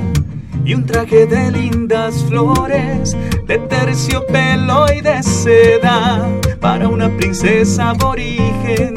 y 0.64 0.74
un 0.74 0.86
traje 0.86 1.26
de 1.26 1.50
lindas 1.50 2.24
flores, 2.24 3.14
de 3.46 3.58
terciopelo 3.58 4.86
y 4.96 5.02
de 5.02 5.22
seda, 5.22 6.26
para 6.60 6.88
una 6.88 7.14
princesa 7.16 7.90
aborigen 7.90 8.94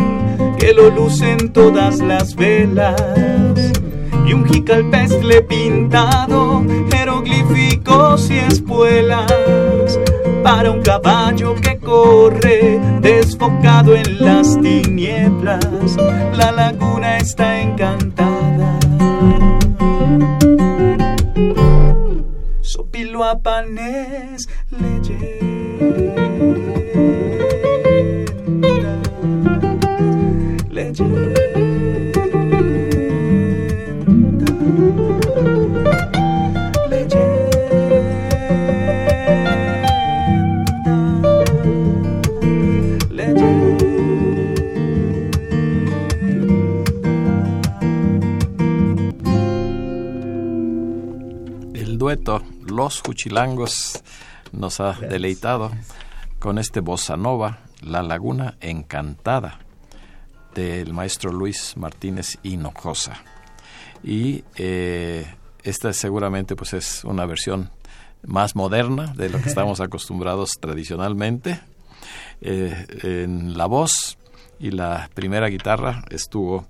que 0.58 0.73
lo 0.73 0.89
lucen 0.89 1.52
todas 1.52 2.00
las 2.00 2.36
velas. 2.36 2.95
Y 4.26 4.34
un 4.34 4.45
jicalpezcle 4.45 5.41
pintado, 5.41 6.63
jeroglíficos 6.91 8.30
y 8.30 8.39
espuelas, 8.39 10.00
para 10.48 10.72
un 10.72 10.82
caballo 10.82 11.56
que 11.56 11.78
corre, 11.78 12.80
desfocado 13.02 13.94
en 13.94 14.24
las 14.24 14.58
tinieblas. 14.62 15.60
La 16.38 16.54
laguna 16.54 17.18
está 17.18 17.60
encantada. 17.60 18.80
Sopiluapanes 22.62 24.48
leyenda, 24.72 26.16
Los 52.88 53.02
Cuchilangos 53.02 54.02
nos 54.54 54.80
ha 54.80 54.93
deleitado 54.93 55.73
con 56.39 56.58
este 56.58 56.80
bossa 56.80 57.17
nova, 57.17 57.60
La 57.82 58.02
Laguna 58.02 58.56
Encantada, 58.62 59.60
del 60.56 60.93
maestro 60.93 61.34
Luis 61.34 61.76
Martínez 61.76 62.38
Hinojosa. 62.43 63.21
Y 64.06 64.45
eh, 64.56 65.26
esta 65.63 65.91
seguramente 65.91 66.56
pues 66.56 66.71
es 66.71 67.04
una 67.04 67.26
versión 67.26 67.71
más 68.26 68.56
moderna 68.56 69.13
de 69.17 69.28
lo 69.32 69.41
que 69.41 69.50
estamos 69.54 69.82
acostumbrados 69.82 70.52
tradicionalmente. 70.58 71.60
Eh, 72.39 72.86
en 73.04 73.58
la 73.58 73.65
voz 73.65 74.17
y 74.62 74.71
la 74.71 75.10
primera 75.13 75.50
guitarra 75.50 76.06
estuvo 76.10 76.65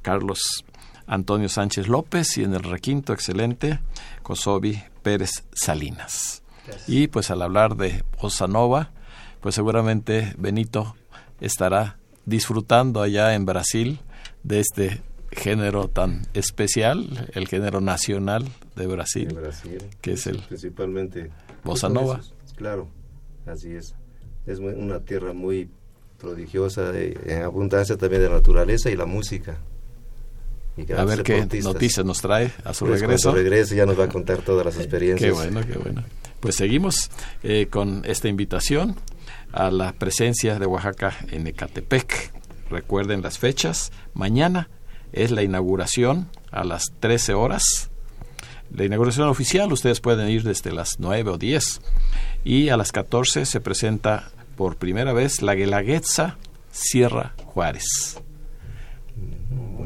Carlos 0.00 0.64
Antonio 1.08 1.48
Sánchez 1.48 1.88
López 1.88 2.36
y 2.36 2.44
en 2.44 2.54
el 2.54 2.62
requinto 2.62 3.12
excelente 3.12 3.80
Kosovi 4.22 4.80
Pérez 5.02 5.44
Salinas. 5.52 6.42
Y 6.86 7.08
pues 7.08 7.30
al 7.30 7.42
hablar 7.42 7.76
de 7.76 8.04
bossa 8.20 8.46
nova, 8.46 8.90
pues 9.40 9.54
seguramente 9.54 10.34
Benito 10.36 10.94
estará 11.40 11.96
disfrutando 12.26 13.00
allá 13.00 13.34
en 13.34 13.46
Brasil 13.46 14.00
de 14.42 14.60
este 14.60 15.02
género 15.30 15.88
tan 15.88 16.26
especial, 16.34 17.30
el 17.32 17.48
género 17.48 17.80
nacional 17.80 18.46
de 18.76 18.86
Brasil, 18.86 19.34
que 20.02 20.12
es 20.12 20.26
el 20.26 20.40
principalmente 20.42 21.30
bossa 21.64 21.88
nova. 21.88 22.20
Claro, 22.56 22.88
así 23.46 23.72
es. 23.72 23.94
Es 24.46 24.58
una 24.58 25.00
tierra 25.00 25.32
muy 25.32 25.70
prodigiosa, 26.18 26.90
en 26.94 27.42
abundancia 27.42 27.96
también 27.96 28.22
de 28.22 28.30
naturaleza 28.30 28.90
y 28.90 28.96
la 28.96 29.06
música. 29.06 29.58
A 30.96 31.04
ver 31.04 31.22
qué 31.22 31.46
noticias 31.62 32.04
nos 32.04 32.20
trae 32.20 32.52
a 32.64 32.74
su 32.74 32.86
pues 32.86 33.00
regreso. 33.00 33.30
A 33.30 33.32
su 33.32 33.38
regreso 33.38 33.74
ya 33.74 33.86
nos 33.86 33.98
va 33.98 34.04
a 34.04 34.08
contar 34.08 34.38
todas 34.42 34.64
las 34.64 34.76
experiencias. 34.76 35.30
Qué 35.30 35.36
bueno, 35.36 35.60
qué 35.66 35.78
bueno. 35.78 36.04
Pues 36.40 36.56
seguimos 36.56 37.10
eh, 37.42 37.66
con 37.68 38.02
esta 38.04 38.28
invitación 38.28 38.96
a 39.52 39.70
la 39.70 39.92
presencia 39.92 40.58
de 40.58 40.66
Oaxaca 40.66 41.16
en 41.30 41.46
Ecatepec. 41.46 42.32
Recuerden 42.70 43.22
las 43.22 43.38
fechas. 43.38 43.92
Mañana 44.14 44.68
es 45.12 45.30
la 45.30 45.42
inauguración 45.42 46.28
a 46.50 46.64
las 46.64 46.92
13 47.00 47.34
horas. 47.34 47.90
La 48.74 48.84
inauguración 48.84 49.28
oficial, 49.28 49.72
ustedes 49.72 50.00
pueden 50.00 50.28
ir 50.28 50.42
desde 50.42 50.72
las 50.72 51.00
9 51.00 51.30
o 51.30 51.38
10. 51.38 51.80
Y 52.44 52.68
a 52.68 52.76
las 52.76 52.92
14 52.92 53.46
se 53.46 53.60
presenta 53.60 54.30
por 54.56 54.76
primera 54.76 55.12
vez 55.12 55.40
la 55.40 55.54
Guelaguetza 55.54 56.36
Sierra 56.70 57.34
Juárez. 57.44 58.18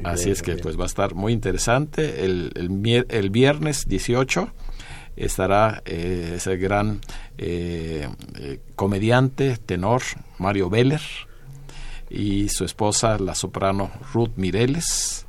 Así 0.05 0.31
es 0.31 0.43
que 0.43 0.57
pues 0.57 0.79
va 0.79 0.85
a 0.85 0.87
estar 0.87 1.15
muy 1.15 1.33
interesante. 1.33 2.25
El, 2.25 2.53
el, 3.09 3.31
viernes 3.31 3.87
18 3.88 4.51
estará 5.17 5.83
eh, 5.85 6.35
ese 6.37 6.57
gran 6.57 7.01
eh, 7.38 8.09
eh, 8.38 8.61
comediante, 8.75 9.57
tenor, 9.57 10.03
Mario 10.38 10.71
Veller 10.71 11.03
y 12.11 12.49
su 12.49 12.65
esposa, 12.65 13.19
la 13.19 13.35
soprano 13.35 13.91
Ruth 14.12 14.33
Mireles, 14.37 15.27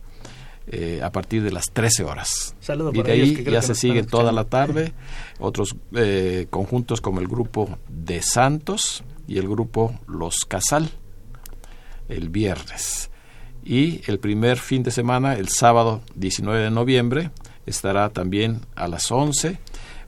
eh, 0.66 1.02
a 1.04 1.12
partir 1.12 1.44
de 1.44 1.52
las 1.52 1.66
13 1.74 2.06
horas. 2.06 2.56
Saludos 2.62 2.96
y 2.96 3.04
de 3.04 3.12
ahí 3.12 3.44
ya 3.44 3.62
se 3.62 3.76
sigue 3.76 4.04
toda 4.04 4.32
la 4.32 4.46
tarde 4.46 4.94
otros 5.40 5.76
eh, 5.94 6.48
conjuntos 6.50 7.02
como 7.02 7.20
el 7.20 7.28
grupo 7.28 7.78
de 7.90 8.22
Santos 8.22 9.04
y 9.28 9.40
el 9.40 9.50
grupo 9.50 10.00
Los 10.08 10.46
Casal 10.46 10.90
el 12.08 12.30
viernes. 12.30 13.12
Y 13.66 14.02
el 14.08 14.20
primer 14.20 14.58
fin 14.58 14.84
de 14.84 14.92
semana, 14.92 15.36
el 15.36 15.48
sábado 15.48 16.02
19 16.16 16.64
de 16.64 16.72
noviembre, 16.72 17.32
estará 17.66 18.10
también 18.10 18.62
a 18.76 18.88
las 18.88 19.12
11, 19.12 19.60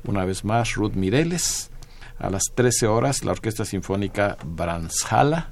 una 0.04 0.26
vez 0.26 0.44
más, 0.44 0.76
Ruth 0.76 0.94
Mireles. 0.94 1.70
A 2.18 2.30
las 2.30 2.44
13 2.54 2.88
horas, 2.88 3.26
la 3.26 3.34
Orquesta 3.34 3.66
Sinfónica 3.66 4.38
Branshala 4.46 5.50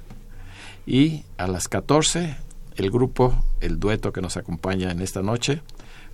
y 0.86 1.24
a 1.36 1.46
las 1.46 1.68
14 1.68 2.36
el 2.76 2.90
grupo, 2.90 3.44
el 3.60 3.78
dueto 3.78 4.12
que 4.12 4.20
nos 4.20 4.36
acompaña 4.36 4.90
en 4.90 5.00
esta 5.00 5.22
noche, 5.22 5.62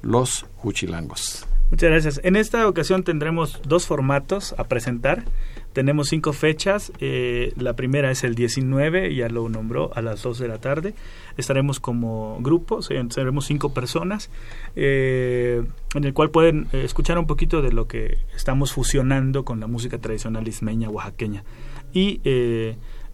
Los 0.02 0.46
Juchilangos. 0.56 1.46
Muchas 1.70 1.90
gracias. 1.90 2.20
En 2.24 2.36
esta 2.36 2.66
ocasión 2.66 3.04
tendremos 3.04 3.60
dos 3.66 3.86
formatos 3.86 4.54
a 4.58 4.64
presentar. 4.64 5.24
Tenemos 5.72 6.08
cinco 6.08 6.32
fechas. 6.32 6.92
Eh, 7.00 7.52
la 7.56 7.74
primera 7.74 8.10
es 8.10 8.24
el 8.24 8.34
19, 8.34 9.14
ya 9.14 9.28
lo 9.28 9.48
nombró, 9.48 9.90
a 9.94 10.02
las 10.02 10.22
2 10.22 10.38
de 10.38 10.48
la 10.48 10.58
tarde. 10.58 10.94
Estaremos 11.36 11.80
como 11.80 12.38
grupo, 12.40 12.82
seremos 12.82 13.46
cinco 13.46 13.72
personas, 13.72 14.30
eh, 14.76 15.64
en 15.94 16.04
el 16.04 16.12
cual 16.12 16.30
pueden 16.30 16.66
eh, 16.72 16.82
escuchar 16.84 17.18
un 17.18 17.26
poquito 17.26 17.62
de 17.62 17.72
lo 17.72 17.86
que 17.86 18.18
estamos 18.34 18.72
fusionando 18.72 19.44
con 19.44 19.60
la 19.60 19.66
música 19.66 19.98
tradicional 19.98 20.46
ismeña 20.48 20.90
oaxaqueña. 20.90 21.44
Y 21.92 22.20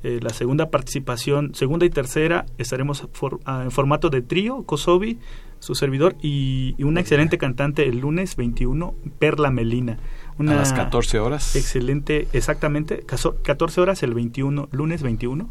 eh, 0.06 0.20
la 0.22 0.30
segunda 0.30 0.70
participación, 0.70 1.54
segunda 1.54 1.84
y 1.84 1.90
tercera, 1.90 2.46
estaremos 2.58 3.08
en 3.46 3.70
formato 3.72 4.08
de 4.08 4.22
trío, 4.22 4.62
Kosovi, 4.62 5.18
su 5.58 5.74
servidor, 5.74 6.14
y, 6.22 6.76
una 6.82 7.00
excelente 7.00 7.38
cantante 7.38 7.88
el 7.88 7.98
lunes 7.98 8.36
21, 8.36 8.94
Perla 9.18 9.50
Melina. 9.50 9.98
Una 10.38 10.52
a 10.52 10.56
las 10.56 10.72
14 10.72 11.18
horas. 11.18 11.56
Excelente, 11.56 12.28
exactamente, 12.32 13.04
14 13.06 13.80
horas 13.80 14.02
el 14.02 14.14
21, 14.14 14.68
lunes 14.72 15.02
21. 15.02 15.48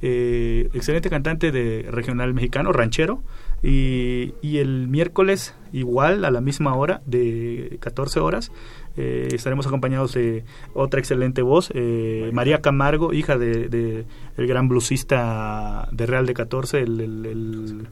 Eh, 0.00 0.70
excelente 0.74 1.10
cantante 1.10 1.50
de 1.50 1.86
regional 1.90 2.34
mexicano, 2.34 2.72
ranchero. 2.72 3.22
Y, 3.62 4.34
y 4.40 4.58
el 4.58 4.86
miércoles, 4.86 5.54
igual 5.72 6.24
a 6.24 6.30
la 6.30 6.40
misma 6.40 6.76
hora, 6.76 7.02
de 7.06 7.78
14 7.80 8.20
horas, 8.20 8.52
eh, 9.00 9.28
estaremos 9.32 9.64
acompañados 9.64 10.14
de 10.14 10.42
otra 10.74 10.98
excelente 10.98 11.40
voz, 11.40 11.70
eh, 11.72 12.30
María 12.32 12.60
Camargo, 12.60 13.12
hija 13.12 13.38
de, 13.38 14.04
el 14.36 14.46
gran 14.48 14.66
bluesista 14.66 15.88
de 15.92 16.06
Real 16.06 16.26
de 16.26 16.34
14, 16.34 16.80
el, 16.80 17.86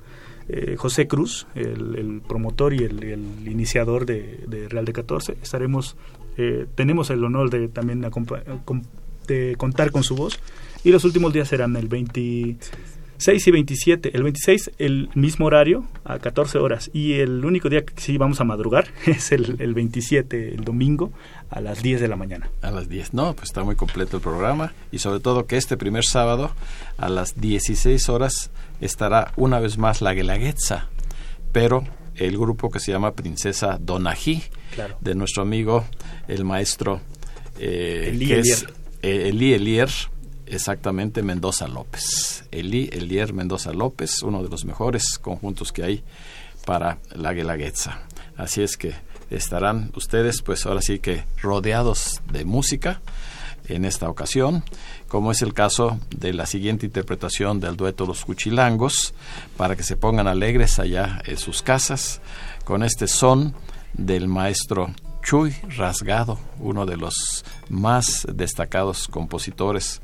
eh, 0.49 0.75
José 0.77 1.07
Cruz, 1.07 1.47
el, 1.55 2.23
promotor 2.27 2.75
y 2.75 2.79
el, 2.79 3.49
iniciador 3.49 4.05
de, 4.05 4.67
Real 4.69 4.85
de 4.85 4.93
14. 4.93 5.37
Estaremos, 5.41 5.97
tenemos 6.75 7.11
el 7.11 7.25
honor 7.25 7.51
de 7.51 7.69
también 7.69 8.01
de 8.01 9.57
contar 9.57 9.91
con 9.91 10.03
su 10.03 10.17
voz. 10.17 10.39
Y 10.85 10.91
los 10.91 11.05
últimos 11.05 11.33
días 11.33 11.49
serán 11.49 11.75
el 11.77 11.89
20 11.89 12.57
6 13.19 13.47
y 13.47 13.51
27. 13.51 14.17
El 14.17 14.23
26, 14.23 14.73
el 14.79 15.09
mismo 15.15 15.47
horario, 15.47 15.85
a 16.05 16.19
14 16.19 16.59
horas. 16.59 16.91
Y 16.93 17.15
el 17.15 17.45
único 17.45 17.69
día 17.69 17.85
que 17.85 18.01
sí 18.01 18.19
vamos 18.19 18.41
a 18.41 18.45
madrugar 18.45 18.89
es 19.07 19.33
el, 19.33 19.57
el 19.59 19.75
27, 19.75 20.55
el 20.55 20.65
domingo, 20.65 21.13
a 21.51 21.61
las 21.61 21.83
10 21.83 22.01
de 22.01 22.09
la 22.09 22.17
mañana. 22.17 22.51
A 22.63 22.71
las 22.71 22.89
10, 22.89 23.15
no, 23.15 23.35
pues 23.35 23.51
está 23.51 23.65
muy 23.65 23.77
completo 23.77 24.17
el 24.17 24.23
programa. 24.23 24.73
Y 24.93 24.99
sobre 24.99 25.21
todo 25.21 25.47
que 25.47 25.57
este 25.57 25.77
primer 25.77 26.05
sábado, 26.05 26.53
a 26.99 27.09
las 27.09 27.41
16 27.41 28.09
horas, 28.09 28.51
estará 28.81 29.33
una 29.37 29.61
vez 29.61 29.79
más 29.79 30.03
la 30.03 30.15
Guelaguetza. 30.15 30.89
Pero 31.53 31.85
el 32.17 32.39
grupo 32.39 32.71
que 32.71 32.81
se 32.81 32.93
llama 32.93 33.15
Princesa 33.15 33.79
Donají, 33.81 34.43
de 35.01 35.15
nuestro 35.15 35.43
amigo, 35.43 35.85
el 36.29 36.45
maestro 36.45 37.01
eh, 37.59 38.11
Elier. 38.13 38.45
Eh, 39.03 39.29
Eli 39.29 39.55
Elier 39.55 39.91
exactamente 40.47 41.23
Mendoza 41.23 41.69
López. 41.69 42.45
Eli 42.51 42.89
Elier 42.93 43.33
Mendoza 43.33 43.73
López, 43.73 44.23
uno 44.23 44.43
de 44.43 44.49
los 44.49 44.65
mejores 44.65 45.19
conjuntos 45.19 45.73
que 45.73 45.83
hay 45.83 46.05
para 46.65 46.99
la 47.15 47.33
Guelaguetza. 47.33 48.03
Así 48.37 48.63
es 48.63 48.77
que 48.77 48.95
estarán 49.31 49.91
ustedes, 49.95 50.43
pues 50.43 50.67
ahora 50.67 50.81
sí 50.83 50.99
que 50.99 51.25
rodeados 51.41 52.21
de 52.33 52.45
música 52.45 53.01
en 53.69 53.85
esta 53.85 54.09
ocasión, 54.09 54.63
como 55.09 55.31
es 55.31 55.43
el 55.43 55.55
caso 55.55 55.99
de 56.17 56.33
la 56.33 56.47
siguiente 56.47 56.87
interpretación 56.87 57.61
del 57.61 57.77
dueto 57.77 58.07
Los 58.07 58.25
Cuchilangos, 58.25 59.15
para 59.57 59.77
que 59.77 59.83
se 59.83 59.97
pongan 59.97 60.29
alegres 60.29 60.79
allá 60.79 61.21
en 61.25 61.39
sus 61.39 61.63
casas, 61.63 62.21
con 62.65 62.83
este 62.83 63.07
son 63.07 63.55
del 63.95 64.29
maestro 64.29 64.91
Chuy 65.23 65.55
Rasgado, 65.77 66.39
uno 66.61 66.87
de 66.87 66.97
los 66.97 67.45
más 67.69 68.27
destacados 68.33 69.09
compositores 69.09 70.01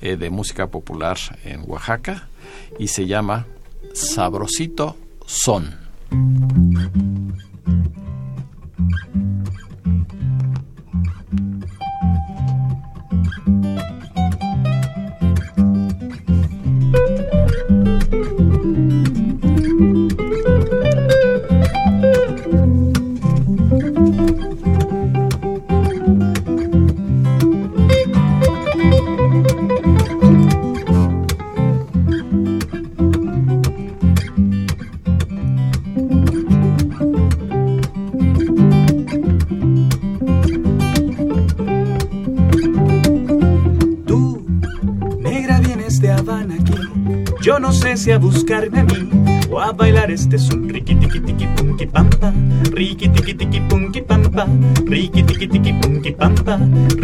eh, 0.00 0.16
de 0.16 0.30
música 0.30 0.68
popular 0.68 1.18
en 1.44 1.62
Oaxaca 1.66 2.28
y 2.78 2.88
se 2.88 3.06
llama 3.06 3.46
Sabrosito 3.92 4.96
Son. 5.26 5.83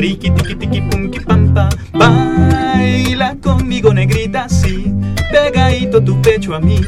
Riqui 0.01 0.31
tiki 0.31 0.55
tiki 0.57 0.81
punky 0.89 1.21
pampa. 1.21 1.69
Baila 1.93 3.37
conmigo 3.41 3.93
negrita, 3.93 4.49
sí, 4.49 4.93
pegadito 5.31 6.03
tu 6.03 6.21
pecho 6.23 6.55
a 6.55 6.61
mí, 6.61 6.81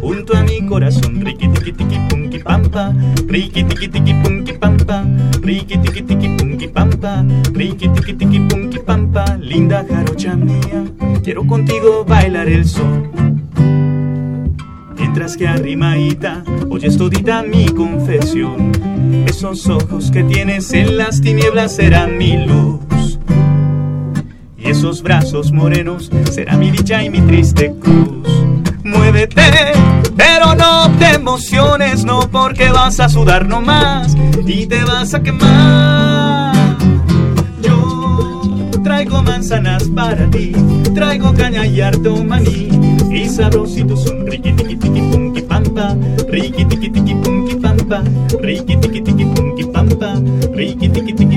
junto 0.00 0.36
a 0.36 0.42
mi 0.42 0.64
corazón, 0.66 1.20
riqui 1.24 1.48
tiki 1.48 1.72
tiki 1.72 1.98
punky 2.08 2.38
pampa, 2.38 2.94
riqui 3.26 3.64
tiki 3.64 3.88
tiki 3.88 4.14
punky 4.22 4.52
pampa, 4.52 5.04
riqui 5.42 5.76
tiki 5.78 6.02
tiki 6.02 6.28
punky 6.38 6.68
pampa, 6.68 7.24
riqui 7.52 7.88
tiki 7.88 8.12
tiki 8.14 8.38
punky 8.48 8.78
pampa, 8.78 9.24
linda 9.40 9.84
jarocha 9.88 10.36
mía, 10.36 10.84
quiero 11.24 11.44
contigo 11.46 12.04
bailar 12.04 12.48
el 12.48 12.64
sol. 12.64 13.10
Mientras 14.96 15.36
que 15.36 15.46
arrimadita 15.48 16.44
oyes 16.70 16.96
todita 16.96 17.42
mi 17.42 17.66
confesión, 17.66 18.72
esos 19.32 19.66
ojos 19.66 20.10
que 20.10 20.22
tienes 20.24 20.74
en 20.74 20.98
las 20.98 21.22
tinieblas 21.22 21.76
serán 21.76 22.18
mi 22.18 22.36
luz. 22.36 23.18
Y 24.58 24.68
esos 24.68 25.02
brazos 25.02 25.52
morenos 25.52 26.10
serán 26.30 26.60
mi 26.60 26.70
dicha 26.70 27.02
y 27.02 27.08
mi 27.08 27.22
triste 27.22 27.74
cruz. 27.80 28.28
Muévete, 28.84 29.72
pero 30.18 30.54
no 30.54 30.90
te 30.98 31.14
emociones, 31.14 32.04
no 32.04 32.30
porque 32.30 32.68
vas 32.68 33.00
a 33.00 33.08
sudar 33.08 33.48
nomás 33.48 34.14
y 34.46 34.66
te 34.66 34.84
vas 34.84 35.14
a 35.14 35.22
quemar. 35.22 36.54
Yo 37.62 38.70
traigo 38.84 39.22
manzanas 39.22 39.84
para 39.84 40.30
ti, 40.30 40.52
traigo 40.94 41.32
caña 41.32 41.66
y 41.66 41.80
harto 41.80 42.22
maní 42.22 42.68
y 43.10 43.28
sabrosito 43.30 43.96
son 43.96 44.26
riqui 44.26 44.52
punky 44.52 45.42
pampa, 47.92 48.40
riqui 48.40 48.74
tiki 48.80 49.00
tiki 49.04 49.24
punky 49.34 49.64
pampa, 49.72 50.16
riqui 50.56 50.88
tiki 50.88 51.12
tiki 51.12 51.31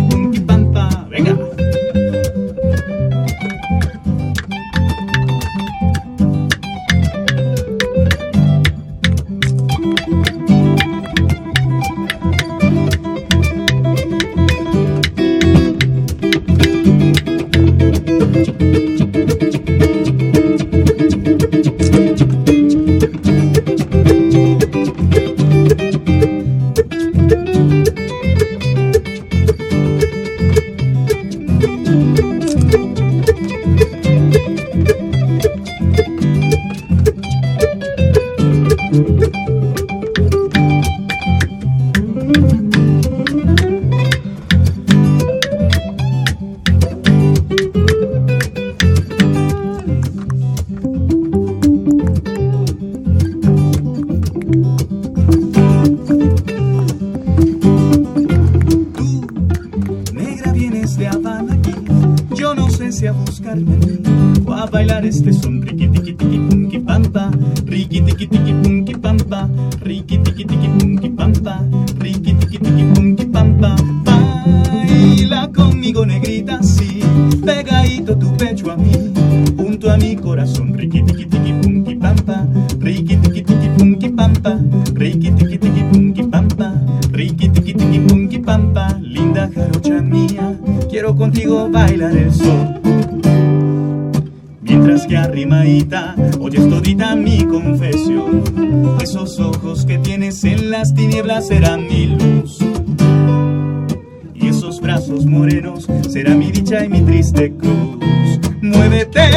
mi 106.36 106.52
dicha 106.52 106.84
y 106.86 106.90
mi 106.90 107.02
triste 107.02 107.54
cruz. 107.56 108.40
Muévete, 108.62 109.30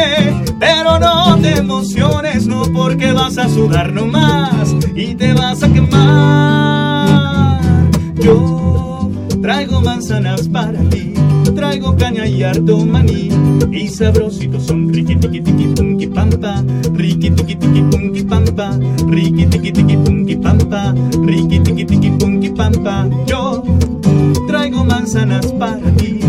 pero 0.59 0.99
no 0.99 1.39
te 1.41 1.59
emociones, 1.59 2.47
no 2.47 2.63
porque 2.73 3.13
vas 3.13 3.39
a 3.39 3.49
sudar 3.49 3.93
nomás 3.93 4.75
y 4.95 5.15
te 5.15 5.33
vas 5.33 5.63
a 5.63 5.73
quemar. 5.73 7.61
Yo 8.21 9.11
traigo 9.43 9.81
manzanas 9.81 10.49
para 10.49 10.81
ti, 10.91 11.15
traigo 11.55 11.97
caña 11.97 12.27
y 12.27 12.43
harto 12.43 12.85
maní 12.85 13.29
y 13.71 13.89
sabrositos 13.89 14.65
son 14.65 14.93
riqui 14.93 15.17
tiki 15.17 15.41
tiki 15.41 15.67
punky 15.75 16.07
pampa, 16.07 16.65
riqui 16.95 17.31
tiki 17.31 17.55
tiki 17.55 17.83
punky 17.83 18.25
pampa, 18.25 18.71
riqui 19.07 19.47
tiki 19.47 19.73
tiki 19.73 19.97
punky 19.97 20.37
pampa, 20.37 20.95
riqui 21.23 21.61
tiki 21.61 21.85
tiki 21.85 22.11
punky 22.11 22.51
pampa. 22.51 23.09
Yo 23.27 23.63
traigo 24.49 24.85
manzanas 24.85 25.47
para 25.53 25.91
ti, 25.97 26.21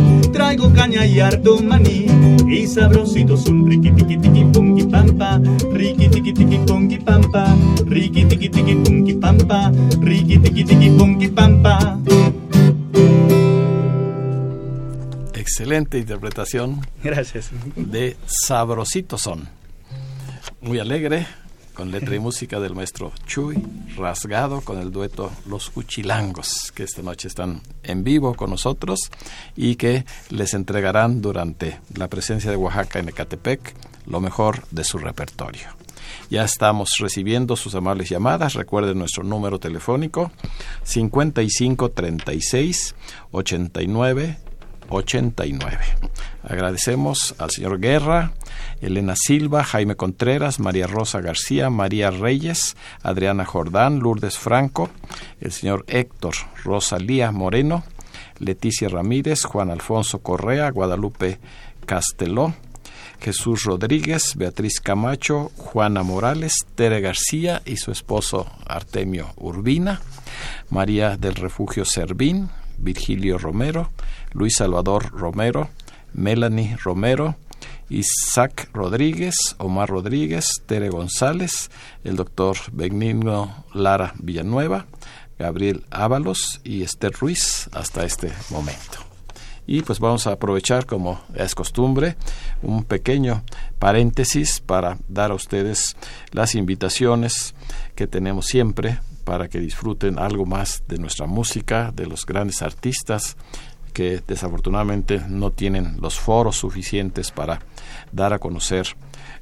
traigo 0.49 0.73
caña 0.73 1.05
y 1.05 1.19
harto 1.19 1.61
maní 1.61 2.07
y 2.47 2.65
sabrositos 2.65 3.43
son 3.43 3.69
riqui 3.69 3.91
tiki 3.91 4.17
tiki 4.17 4.43
punky 4.45 4.83
pampa, 4.87 5.39
riqui 5.71 6.09
tiki 6.09 6.33
tiki 6.33 6.57
punky 6.65 6.97
pampa, 6.97 7.55
riqui 7.85 8.25
tiki 8.25 8.49
tiki 8.49 8.75
punky 8.83 9.13
pampa, 9.13 9.71
riqui 10.01 10.39
tiki 10.39 10.63
tiki 10.63 10.89
punky 10.97 11.27
pampa. 11.27 11.99
Excelente 15.35 15.99
interpretación 15.99 16.81
Gracias. 17.03 17.51
de 17.75 18.17
Sabrosito 18.25 19.19
Son. 19.19 19.47
Muy 20.61 20.79
alegre, 20.79 21.27
con 21.79 21.91
letra 21.91 22.13
y 22.13 22.19
música 22.19 22.59
del 22.59 22.75
maestro 22.75 23.13
Chuy, 23.25 23.55
rasgado 23.95 24.59
con 24.59 24.79
el 24.79 24.91
dueto 24.91 25.31
Los 25.45 25.69
Cuchilangos, 25.69 26.73
que 26.75 26.83
esta 26.83 27.01
noche 27.01 27.29
están 27.29 27.61
en 27.83 28.03
vivo 28.03 28.33
con 28.33 28.49
nosotros 28.49 28.99
y 29.55 29.77
que 29.77 30.03
les 30.29 30.53
entregarán 30.55 31.21
durante 31.21 31.79
la 31.95 32.09
presencia 32.09 32.51
de 32.51 32.57
Oaxaca 32.57 32.99
en 32.99 33.07
Ecatepec 33.07 33.73
lo 34.07 34.19
mejor 34.19 34.67
de 34.71 34.83
su 34.83 34.97
repertorio. 34.97 35.69
Ya 36.29 36.43
estamos 36.43 36.89
recibiendo 36.99 37.55
sus 37.55 37.73
amables 37.75 38.09
llamadas. 38.09 38.55
Recuerden 38.55 38.99
nuestro 38.99 39.23
número 39.23 39.57
telefónico 39.57 40.33
55 40.83 41.91
36 41.91 42.95
89 43.31 44.48
89. 44.89 45.77
Agradecemos 46.43 47.35
al 47.37 47.51
señor 47.51 47.79
Guerra, 47.79 48.31
Elena 48.81 49.15
Silva, 49.15 49.63
Jaime 49.63 49.95
Contreras, 49.95 50.59
María 50.59 50.87
Rosa 50.87 51.21
García, 51.21 51.69
María 51.69 52.11
Reyes, 52.11 52.75
Adriana 53.03 53.45
Jordán, 53.45 53.99
Lourdes 53.99 54.37
Franco, 54.37 54.89
el 55.41 55.51
señor 55.51 55.85
Héctor 55.87 56.35
Rosalía 56.63 57.31
Moreno, 57.31 57.83
Leticia 58.39 58.87
Ramírez, 58.89 59.43
Juan 59.43 59.69
Alfonso 59.69 60.19
Correa, 60.19 60.69
Guadalupe 60.71 61.39
Casteló, 61.85 62.53
Jesús 63.19 63.65
Rodríguez, 63.65 64.35
Beatriz 64.35 64.79
Camacho, 64.79 65.51
Juana 65.57 66.03
Morales, 66.03 66.53
Tere 66.75 67.01
García 67.01 67.61
y 67.65 67.77
su 67.77 67.91
esposo 67.91 68.49
Artemio 68.65 69.33
Urbina, 69.35 69.99
María 70.69 71.17
del 71.17 71.35
Refugio 71.35 71.83
Servín, 71.83 72.49
Virgilio 72.77 73.37
Romero, 73.37 73.91
Luis 74.33 74.55
Salvador 74.57 75.11
Romero, 75.11 75.69
Melanie 76.13 76.75
Romero, 76.83 77.35
Isaac 77.89 78.69
Rodríguez, 78.73 79.35
Omar 79.57 79.89
Rodríguez, 79.89 80.61
Tere 80.65 80.89
González, 80.89 81.71
el 82.03 82.15
doctor 82.15 82.57
Benigno 82.71 83.65
Lara 83.73 84.13
Villanueva, 84.19 84.85
Gabriel 85.39 85.85
Ábalos 85.89 86.61
y 86.63 86.83
Esther 86.83 87.13
Ruiz 87.13 87.69
hasta 87.71 88.05
este 88.05 88.31
momento. 88.49 88.99
Y 89.65 89.83
pues 89.83 89.99
vamos 89.99 90.25
a 90.25 90.31
aprovechar, 90.31 90.85
como 90.85 91.21
es 91.35 91.53
costumbre, 91.53 92.15
un 92.63 92.83
pequeño 92.83 93.43
paréntesis 93.77 94.61
para 94.61 94.97
dar 95.07 95.31
a 95.31 95.35
ustedes 95.35 95.95
las 96.31 96.55
invitaciones 96.55 97.53
que 97.95 98.07
tenemos 98.07 98.47
siempre 98.47 98.99
para 99.25 99.47
que 99.47 99.59
disfruten 99.59 100.17
algo 100.17 100.47
más 100.47 100.83
de 100.87 100.97
nuestra 100.97 101.27
música, 101.27 101.91
de 101.91 102.07
los 102.07 102.25
grandes 102.25 102.63
artistas 102.63 103.37
que 103.93 104.21
desafortunadamente 104.25 105.21
no 105.27 105.51
tienen 105.51 105.97
los 106.01 106.19
foros 106.19 106.57
suficientes 106.57 107.31
para 107.31 107.59
dar 108.11 108.33
a 108.33 108.39
conocer 108.39 108.87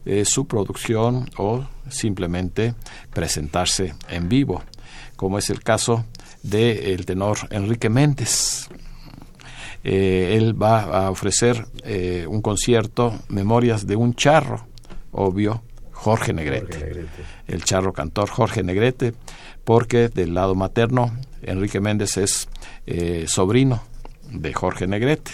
eh, 0.05 0.23
su 0.25 0.47
producción 0.47 1.29
o 1.38 1.65
simplemente 1.89 2.75
presentarse 3.13 3.93
en 4.10 4.29
vivo, 4.29 4.63
como 5.15 5.38
es 5.38 5.49
el 5.49 5.62
caso 5.63 6.05
del 6.43 7.05
tenor 7.05 7.38
Enrique 7.49 7.89
Méndez. 7.89 8.69
Eh, 9.83 10.36
él 10.38 10.62
va 10.62 11.05
a 11.05 11.12
ofrecer 11.12 11.67
eh, 11.83 12.25
un 12.27 12.41
concierto, 12.41 13.19
Memorias 13.29 13.86
de 13.86 13.95
un 13.95 14.15
charro, 14.15 14.65
obvio, 15.12 15.62
Jorge 15.91 16.31
Negrete, 16.31 17.07
el 17.47 17.63
charro 17.63 17.91
cantor 17.91 18.29
Jorge 18.29 18.63
Negrete, 18.63 19.13
porque 19.65 20.10
del 20.10 20.33
lado 20.33 20.55
materno 20.55 21.12
Enrique 21.41 21.81
Méndez 21.81 22.17
es 22.17 22.47
sobrino 23.25 23.81
de 24.31 24.53
Jorge 24.53 24.87
Negrete. 24.87 25.31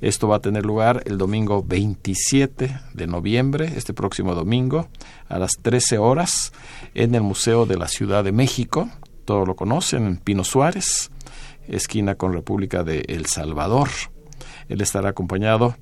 Esto 0.00 0.26
va 0.26 0.36
a 0.36 0.40
tener 0.40 0.66
lugar 0.66 1.02
el 1.06 1.16
domingo 1.16 1.62
27 1.62 2.76
de 2.92 3.06
noviembre, 3.06 3.72
este 3.76 3.94
próximo 3.94 4.34
domingo, 4.34 4.88
a 5.28 5.38
las 5.38 5.52
13 5.62 5.98
horas, 5.98 6.52
en 6.94 7.14
el 7.14 7.22
Museo 7.22 7.66
de 7.66 7.76
la 7.76 7.86
Ciudad 7.86 8.24
de 8.24 8.32
México. 8.32 8.88
Todos 9.24 9.46
lo 9.46 9.54
conocen, 9.54 10.06
en 10.06 10.16
Pino 10.16 10.42
Suárez, 10.42 11.10
esquina 11.68 12.16
con 12.16 12.32
República 12.32 12.82
de 12.82 13.04
El 13.06 13.26
Salvador. 13.26 13.88
Él 14.68 14.80
estará 14.80 15.10
acompañado 15.10 15.76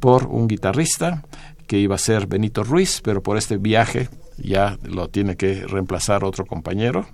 por 0.00 0.26
un 0.26 0.48
guitarrista 0.48 1.22
que 1.66 1.78
iba 1.78 1.96
a 1.96 1.98
ser 1.98 2.26
Benito 2.26 2.64
Ruiz, 2.64 3.00
pero 3.02 3.22
por 3.22 3.36
este 3.36 3.58
viaje 3.58 4.08
ya 4.38 4.78
lo 4.84 5.08
tiene 5.08 5.36
que 5.36 5.66
reemplazar 5.66 6.24
otro 6.24 6.46
compañero 6.46 7.06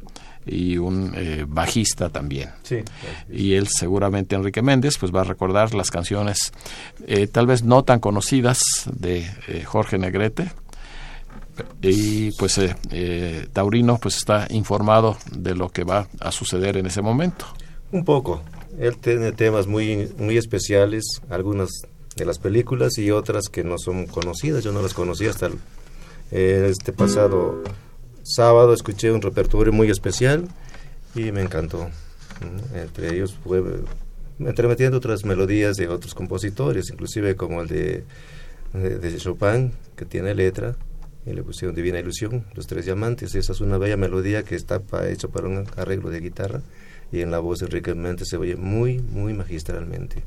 y 0.47 0.79
un 0.79 1.13
eh, 1.17 1.45
bajista 1.47 2.09
también. 2.09 2.51
y 3.31 3.55
él 3.55 3.69
seguramente 3.69 4.35
Enrique 4.35 4.63
Méndez 4.63 4.99
pues 4.99 5.15
va 5.15 5.21
a 5.21 5.25
recordar 5.25 5.75
las 5.75 5.91
canciones 5.91 6.53
eh, 7.07 7.27
tal 7.27 7.47
vez 7.47 7.63
no 7.63 7.85
tan 7.85 8.01
conocidas 8.01 8.61
de 8.93 9.31
eh, 9.49 9.65
Jorge 9.65 9.99
Negrete 9.99 10.51
y 11.83 12.33
pues 12.33 12.59
Taurino 13.53 13.99
pues 13.99 14.17
está 14.17 14.47
informado 14.51 15.17
de 15.31 15.55
lo 15.55 15.69
que 15.69 15.85
va 15.85 16.09
a 16.19 16.33
suceder 16.33 16.79
en 16.79 16.87
ese 16.87 17.03
momento. 17.03 17.45
Un 17.93 18.07
poco. 18.07 18.43
Él 18.81 18.97
tiene 18.97 19.33
temas 19.33 19.67
muy 19.67 20.11
muy 20.17 20.39
especiales, 20.39 21.05
algunas 21.29 21.69
de 22.17 22.25
las 22.25 22.39
películas 22.39 22.97
y 22.97 23.11
otras 23.11 23.49
que 23.51 23.65
no 23.65 23.77
son 23.77 24.07
conocidas. 24.07 24.65
Yo 24.65 24.73
no 24.73 24.81
las 24.81 24.95
conocía 24.95 25.29
hasta 25.29 25.51
este 26.31 26.95
pasado 26.95 27.63
sábado 28.23 28.73
escuché 28.73 29.11
un 29.11 29.23
repertorio 29.23 29.73
muy 29.73 29.91
especial 29.91 30.49
y 31.15 31.33
me 31.33 31.43
encantó. 31.43 31.91
Entre 32.75 33.15
ellos 33.15 33.37
fue 33.43 33.63
entremetiendo 34.39 34.99
otras 34.99 35.25
melodías 35.25 35.77
de 35.77 35.89
otros 35.89 36.15
compositores, 36.15 36.91
inclusive 36.91 37.37
como 37.37 37.63
el 37.63 37.69
de, 37.69 38.05
de, 38.73 39.17
Chopin, 39.17 39.73
que 39.97 40.05
tiene 40.05 40.35
letra, 40.35 40.77
y 41.25 41.33
le 41.33 41.43
pusieron 41.43 41.75
Divina 41.75 42.01
Ilusión, 42.01 42.45
Los 42.55 42.67
Tres 42.67 42.85
Diamantes. 42.85 43.35
Esa 43.35 43.53
es 43.53 43.61
una 43.61 43.79
bella 43.79 43.97
melodía 43.97 44.43
que 44.43 44.57
está 44.57 44.81
hecha 45.09 45.29
para 45.29 45.47
un 45.47 45.65
arreglo 45.77 46.11
de 46.11 46.21
guitarra 46.21 46.63
y 47.13 47.21
en 47.21 47.31
la 47.31 47.39
voz 47.39 47.61
de 47.61 47.67
Enrique 47.67 47.95
Méndez 47.95 48.29
se 48.29 48.37
oye 48.37 48.57
muy, 48.57 48.99
muy 48.99 49.35
magistralmente. 49.35 50.25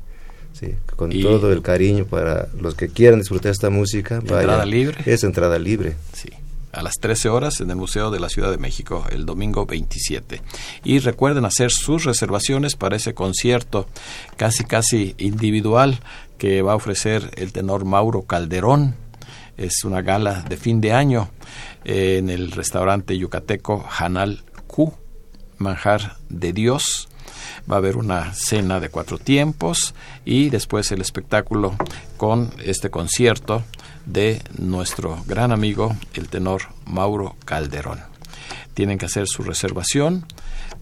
Sí, 0.52 0.74
con 0.94 1.10
todo 1.10 1.52
el 1.52 1.60
cariño 1.60 2.06
para 2.06 2.48
los 2.58 2.74
que 2.74 2.88
quieran 2.88 3.18
disfrutar 3.18 3.52
esta 3.52 3.68
música. 3.68 4.16
¿Entrada 4.16 4.64
libre? 4.64 4.96
Es 5.04 5.22
entrada 5.22 5.58
libre. 5.58 5.96
Sí 6.14 6.30
a 6.76 6.82
las 6.82 6.94
13 7.00 7.30
horas 7.30 7.60
en 7.60 7.70
el 7.70 7.76
Museo 7.76 8.10
de 8.10 8.20
la 8.20 8.28
Ciudad 8.28 8.50
de 8.50 8.58
México 8.58 9.04
el 9.10 9.24
domingo 9.26 9.66
27. 9.66 10.42
Y 10.84 10.98
recuerden 10.98 11.44
hacer 11.44 11.70
sus 11.70 12.04
reservaciones 12.04 12.76
para 12.76 12.96
ese 12.96 13.14
concierto 13.14 13.88
casi 14.36 14.64
casi 14.64 15.14
individual 15.18 15.98
que 16.38 16.62
va 16.62 16.72
a 16.72 16.76
ofrecer 16.76 17.30
el 17.36 17.52
tenor 17.52 17.84
Mauro 17.84 18.22
Calderón. 18.22 18.94
Es 19.56 19.84
una 19.84 20.02
gala 20.02 20.42
de 20.42 20.58
fin 20.58 20.82
de 20.82 20.92
año 20.92 21.30
eh, 21.84 22.18
en 22.18 22.28
el 22.28 22.52
restaurante 22.52 23.16
yucateco 23.16 23.86
Hanal 23.98 24.44
Q, 24.66 24.92
Manjar 25.58 26.18
de 26.28 26.52
Dios 26.52 27.08
va 27.70 27.76
a 27.76 27.78
haber 27.78 27.96
una 27.96 28.32
cena 28.34 28.80
de 28.80 28.88
cuatro 28.88 29.18
tiempos 29.18 29.94
y 30.24 30.50
después 30.50 30.92
el 30.92 31.00
espectáculo 31.00 31.74
con 32.16 32.50
este 32.64 32.90
concierto 32.90 33.64
de 34.06 34.40
nuestro 34.56 35.22
gran 35.26 35.52
amigo, 35.52 35.94
el 36.14 36.28
tenor 36.28 36.62
Mauro 36.86 37.36
Calderón. 37.44 38.00
Tienen 38.74 38.98
que 38.98 39.06
hacer 39.06 39.26
su 39.26 39.42
reservación 39.42 40.24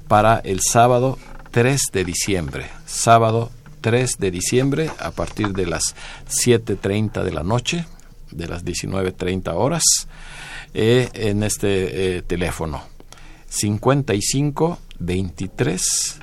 para 0.08 0.38
el 0.38 0.60
sábado 0.60 1.18
3 1.50 1.80
de 1.92 2.04
diciembre. 2.04 2.66
Sábado 2.86 3.50
3 3.80 4.12
de 4.18 4.30
diciembre 4.30 4.90
a 4.98 5.10
partir 5.10 5.48
de 5.48 5.66
las 5.66 5.94
7.30 6.28 7.22
de 7.22 7.32
la 7.32 7.42
noche, 7.42 7.86
de 8.30 8.46
las 8.46 8.64
19.30 8.64 9.52
horas, 9.54 9.82
eh, 10.74 11.08
en 11.14 11.42
este 11.42 12.16
eh, 12.16 12.22
teléfono 12.22 12.82
55 13.48 14.78
23 14.98 16.18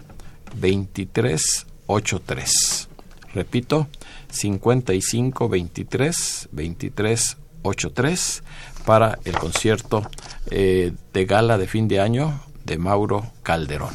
23 0.55 1.65
83. 1.87 2.87
Repito, 3.33 3.87
55 4.31 5.49
23 5.49 6.49
23 6.51 7.37
83 7.63 8.43
para 8.85 9.19
el 9.25 9.37
concierto 9.37 10.09
eh, 10.49 10.93
de 11.13 11.25
gala 11.25 11.57
de 11.57 11.67
fin 11.67 11.87
de 11.87 11.99
año 11.99 12.41
de 12.65 12.77
Mauro 12.77 13.31
Calderón. 13.43 13.93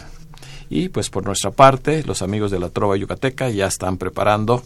Y 0.69 0.89
pues 0.89 1.11
por 1.11 1.25
nuestra 1.25 1.51
parte, 1.51 2.03
los 2.05 2.23
amigos 2.23 2.51
de 2.51 2.59
la 2.59 2.71
Trova 2.71 2.97
Yucateca 2.97 3.49
ya 3.51 3.67
están 3.67 3.99
preparando 3.99 4.63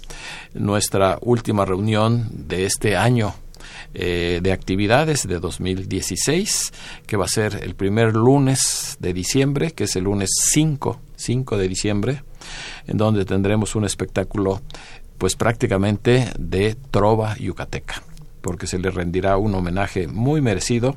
nuestra 0.55 1.19
última 1.21 1.65
reunión 1.65 2.29
de 2.33 2.65
este 2.65 2.97
año 2.97 3.35
eh, 3.93 4.41
de 4.43 4.53
actividades 4.53 5.27
de 5.27 5.41
2016, 5.41 6.73
que 7.07 7.17
va 7.17 7.25
a 7.25 7.29
ser 7.29 7.61
el 7.63 7.75
primer 7.75 8.15
lunes 8.15 8.97
de 9.01 9.13
diciembre, 9.13 9.73
que 9.73 9.85
es 9.85 9.97
el 9.97 10.05
lunes 10.05 10.31
5, 10.53 11.01
5 11.17 11.59
de 11.59 11.69
diciembre, 11.69 12.23
en 12.87 12.97
donde 12.97 13.25
tendremos 13.25 13.75
un 13.75 13.85
espectáculo 13.85 14.63
pues 15.21 15.37
prácticamente 15.37 16.33
de 16.39 16.75
trova 16.91 17.37
yucateca 17.37 18.03
porque 18.41 18.67
se 18.67 18.79
le 18.79 18.91
rendirá 18.91 19.37
un 19.37 19.55
homenaje 19.55 20.09
muy 20.09 20.41
merecido 20.41 20.97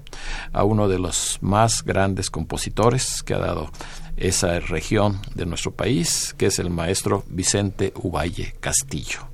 a 0.54 0.64
uno 0.64 0.88
de 0.88 0.98
los 0.98 1.40
más 1.42 1.84
grandes 1.84 2.30
compositores 2.30 3.22
que 3.22 3.34
ha 3.34 3.40
dado 3.40 3.70
esa 4.16 4.62
región 4.62 5.20
de 5.36 5.46
nuestro 5.46 5.72
país, 5.72 6.34
que 6.38 6.46
es 6.46 6.58
el 6.58 6.70
maestro 6.70 7.26
Vicente 7.28 7.92
Uvalle 7.98 8.56
Castillo, 8.62 9.28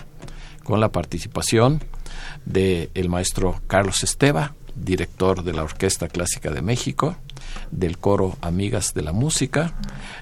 con 0.63 0.80
la 0.80 0.91
participación 0.91 1.84
del 2.45 2.89
el 2.95 3.10
maestro 3.10 3.62
Carlos 3.67 4.04
Esteva, 4.04 4.56
director 4.75 5.43
de 5.43 5.54
la 5.54 5.62
Orquesta 5.62 6.08
Clásica 6.08 6.49
de 6.49 6.63
México, 6.63 7.15
del 7.69 7.99
coro 7.99 8.38
Amigas 8.41 8.95
de 8.95 9.04
la 9.04 9.12
Música, 9.12 9.75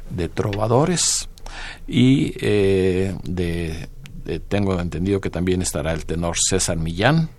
de 0.10 0.28
trovadores 0.28 1.30
y 1.88 2.34
eh, 2.42 3.16
de 3.24 3.88
eh, 4.28 4.40
tengo 4.46 4.80
entendido 4.80 5.22
que 5.22 5.30
también 5.30 5.62
estará 5.62 5.94
el 5.94 6.06
tenor 6.06 6.36
César 6.38 6.78
Millán. 6.78 7.30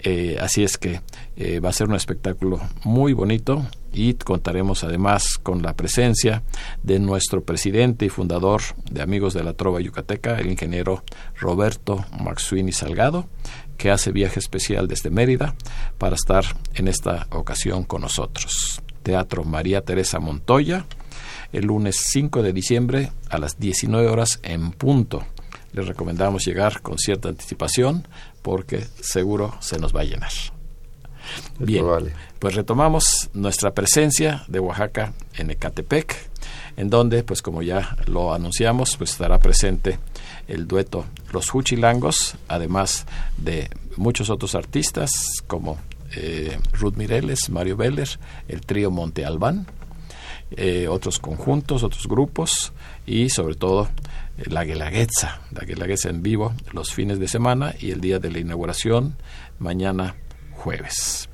Eh, 0.00 0.36
así 0.40 0.62
es 0.62 0.76
que 0.76 1.00
eh, 1.36 1.58
va 1.58 1.70
a 1.70 1.72
ser 1.72 1.88
un 1.88 1.96
espectáculo 1.96 2.60
muy 2.84 3.14
bonito 3.14 3.66
y 3.92 4.14
contaremos 4.14 4.84
además 4.84 5.38
con 5.38 5.62
la 5.62 5.74
presencia 5.74 6.44
de 6.84 7.00
nuestro 7.00 7.42
presidente 7.42 8.04
y 8.04 8.08
fundador 8.10 8.60
de 8.90 9.02
Amigos 9.02 9.34
de 9.34 9.42
la 9.42 9.54
Trova 9.54 9.80
Yucateca, 9.80 10.38
el 10.38 10.50
ingeniero 10.50 11.02
Roberto 11.36 12.04
Maxuini 12.20 12.70
Salgado, 12.70 13.26
que 13.76 13.90
hace 13.90 14.12
viaje 14.12 14.38
especial 14.38 14.86
desde 14.86 15.10
Mérida 15.10 15.56
para 15.96 16.14
estar 16.14 16.44
en 16.74 16.86
esta 16.86 17.26
ocasión 17.30 17.82
con 17.82 18.02
nosotros. 18.02 18.82
Teatro 19.02 19.42
María 19.42 19.80
Teresa 19.80 20.20
Montoya, 20.20 20.84
el 21.52 21.66
lunes 21.66 21.96
5 22.10 22.42
de 22.42 22.52
diciembre 22.52 23.10
a 23.30 23.38
las 23.38 23.58
19 23.58 24.06
horas 24.06 24.38
en 24.42 24.70
punto 24.70 25.24
les 25.72 25.86
recomendamos 25.86 26.44
llegar 26.44 26.80
con 26.82 26.98
cierta 26.98 27.28
anticipación 27.28 28.06
porque 28.42 28.86
seguro 29.00 29.54
se 29.60 29.78
nos 29.78 29.94
va 29.94 30.00
a 30.00 30.04
llenar. 30.04 30.30
Bien, 31.58 31.84
pues 32.38 32.54
retomamos 32.54 33.28
nuestra 33.34 33.74
presencia 33.74 34.44
de 34.48 34.60
Oaxaca 34.60 35.12
en 35.34 35.50
Ecatepec, 35.50 36.16
en 36.76 36.90
donde, 36.90 37.22
pues 37.22 37.42
como 37.42 37.62
ya 37.62 37.96
lo 38.06 38.32
anunciamos, 38.32 38.96
pues 38.96 39.10
estará 39.10 39.38
presente 39.38 39.98
el 40.46 40.66
dueto 40.66 41.04
Los 41.32 41.52
Huchilangos, 41.52 42.36
además 42.46 43.06
de 43.36 43.68
muchos 43.96 44.30
otros 44.30 44.54
artistas 44.54 45.10
como 45.46 45.78
eh, 46.14 46.58
Ruth 46.72 46.94
Mireles, 46.96 47.50
Mario 47.50 47.76
Beller, 47.76 48.08
el 48.48 48.62
trío 48.62 48.90
Monte 48.90 49.24
Albán, 49.26 49.66
eh, 50.52 50.88
otros 50.88 51.18
conjuntos, 51.18 51.82
otros 51.82 52.06
grupos 52.06 52.72
y 53.06 53.28
sobre 53.28 53.54
todo 53.54 53.88
la 54.46 54.64
Guelaguetza, 54.64 55.40
la 55.52 55.64
Guelaguetza 55.64 56.10
en 56.10 56.22
vivo 56.22 56.54
los 56.72 56.92
fines 56.92 57.18
de 57.18 57.28
semana 57.28 57.74
y 57.78 57.90
el 57.90 58.00
día 58.00 58.18
de 58.18 58.30
la 58.30 58.38
inauguración 58.38 59.16
mañana 59.58 60.14
jueves. 60.52 61.28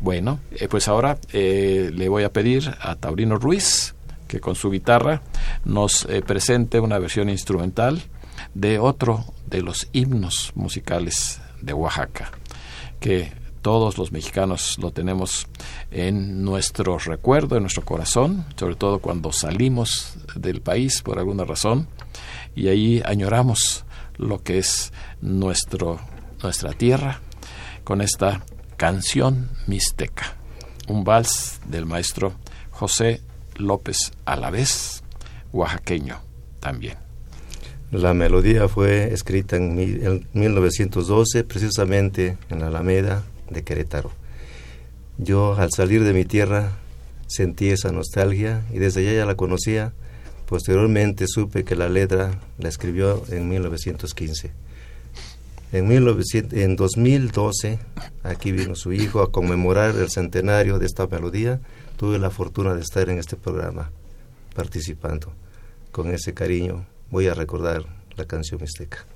Bueno, 0.00 0.40
eh, 0.52 0.68
pues 0.68 0.88
ahora 0.88 1.18
le 1.32 2.08
voy 2.08 2.24
a 2.24 2.32
pedir 2.32 2.74
a 2.80 2.96
Taurino 2.96 3.36
Ruiz 3.36 3.94
que 4.26 4.40
con 4.40 4.54
su 4.54 4.70
guitarra 4.70 5.22
nos 5.64 6.06
presente 6.26 6.80
una 6.80 6.98
versión 6.98 7.28
instrumental 7.28 8.02
de 8.54 8.78
otro 8.78 9.24
de 9.46 9.62
los 9.62 9.88
himnos 9.92 10.52
musicales 10.54 11.40
de 11.60 11.74
Oaxaca, 11.74 12.32
que 12.98 13.32
todos 13.62 13.96
los 13.96 14.12
mexicanos 14.12 14.76
lo 14.78 14.90
tenemos 14.90 15.46
en 15.90 16.44
nuestro 16.44 16.98
recuerdo, 16.98 17.56
en 17.56 17.62
nuestro 17.62 17.84
corazón, 17.84 18.44
sobre 18.56 18.74
todo 18.74 18.98
cuando 18.98 19.32
salimos 19.32 20.14
del 20.34 20.60
país 20.60 21.00
por 21.02 21.18
alguna 21.18 21.44
razón 21.44 21.86
y 22.54 22.68
ahí 22.68 23.02
añoramos 23.04 23.84
lo 24.16 24.42
que 24.42 24.58
es 24.58 24.92
nuestro, 25.20 26.00
nuestra 26.42 26.72
tierra 26.72 27.20
con 27.84 28.00
esta 28.00 28.44
canción 28.76 29.48
mixteca, 29.66 30.36
un 30.88 31.04
vals 31.04 31.60
del 31.66 31.86
maestro 31.86 32.34
José 32.70 33.22
López 33.56 34.12
Alavés, 34.24 35.02
oaxaqueño 35.52 36.18
también. 36.60 36.96
La 37.92 38.14
melodía 38.14 38.68
fue 38.68 39.12
escrita 39.12 39.56
en 39.56 39.76
1912, 40.32 41.44
precisamente 41.44 42.38
en 42.48 42.60
la 42.60 42.68
Alameda, 42.68 43.22
de 43.52 43.62
Querétaro. 43.62 44.10
Yo 45.18 45.54
al 45.54 45.70
salir 45.72 46.04
de 46.04 46.12
mi 46.12 46.24
tierra 46.24 46.72
sentí 47.26 47.68
esa 47.68 47.92
nostalgia 47.92 48.62
y 48.72 48.78
desde 48.78 49.00
allá 49.00 49.12
ya 49.12 49.26
la 49.26 49.36
conocía. 49.36 49.92
Posteriormente 50.46 51.26
supe 51.28 51.64
que 51.64 51.76
la 51.76 51.88
letra 51.88 52.38
la 52.58 52.68
escribió 52.68 53.22
en 53.30 53.48
1915. 53.48 54.50
En, 55.72 55.88
1900, 55.88 56.58
en 56.58 56.76
2012, 56.76 57.78
aquí 58.22 58.52
vino 58.52 58.74
su 58.74 58.92
hijo 58.92 59.22
a 59.22 59.32
conmemorar 59.32 59.96
el 59.96 60.10
centenario 60.10 60.78
de 60.78 60.84
esta 60.84 61.06
melodía. 61.06 61.60
Tuve 61.96 62.18
la 62.18 62.30
fortuna 62.30 62.74
de 62.74 62.82
estar 62.82 63.08
en 63.08 63.18
este 63.18 63.36
programa 63.36 63.90
participando. 64.54 65.32
Con 65.90 66.10
ese 66.10 66.34
cariño 66.34 66.84
voy 67.10 67.28
a 67.28 67.34
recordar 67.34 67.84
la 68.16 68.26
canción 68.26 68.60
mixteca. 68.60 69.06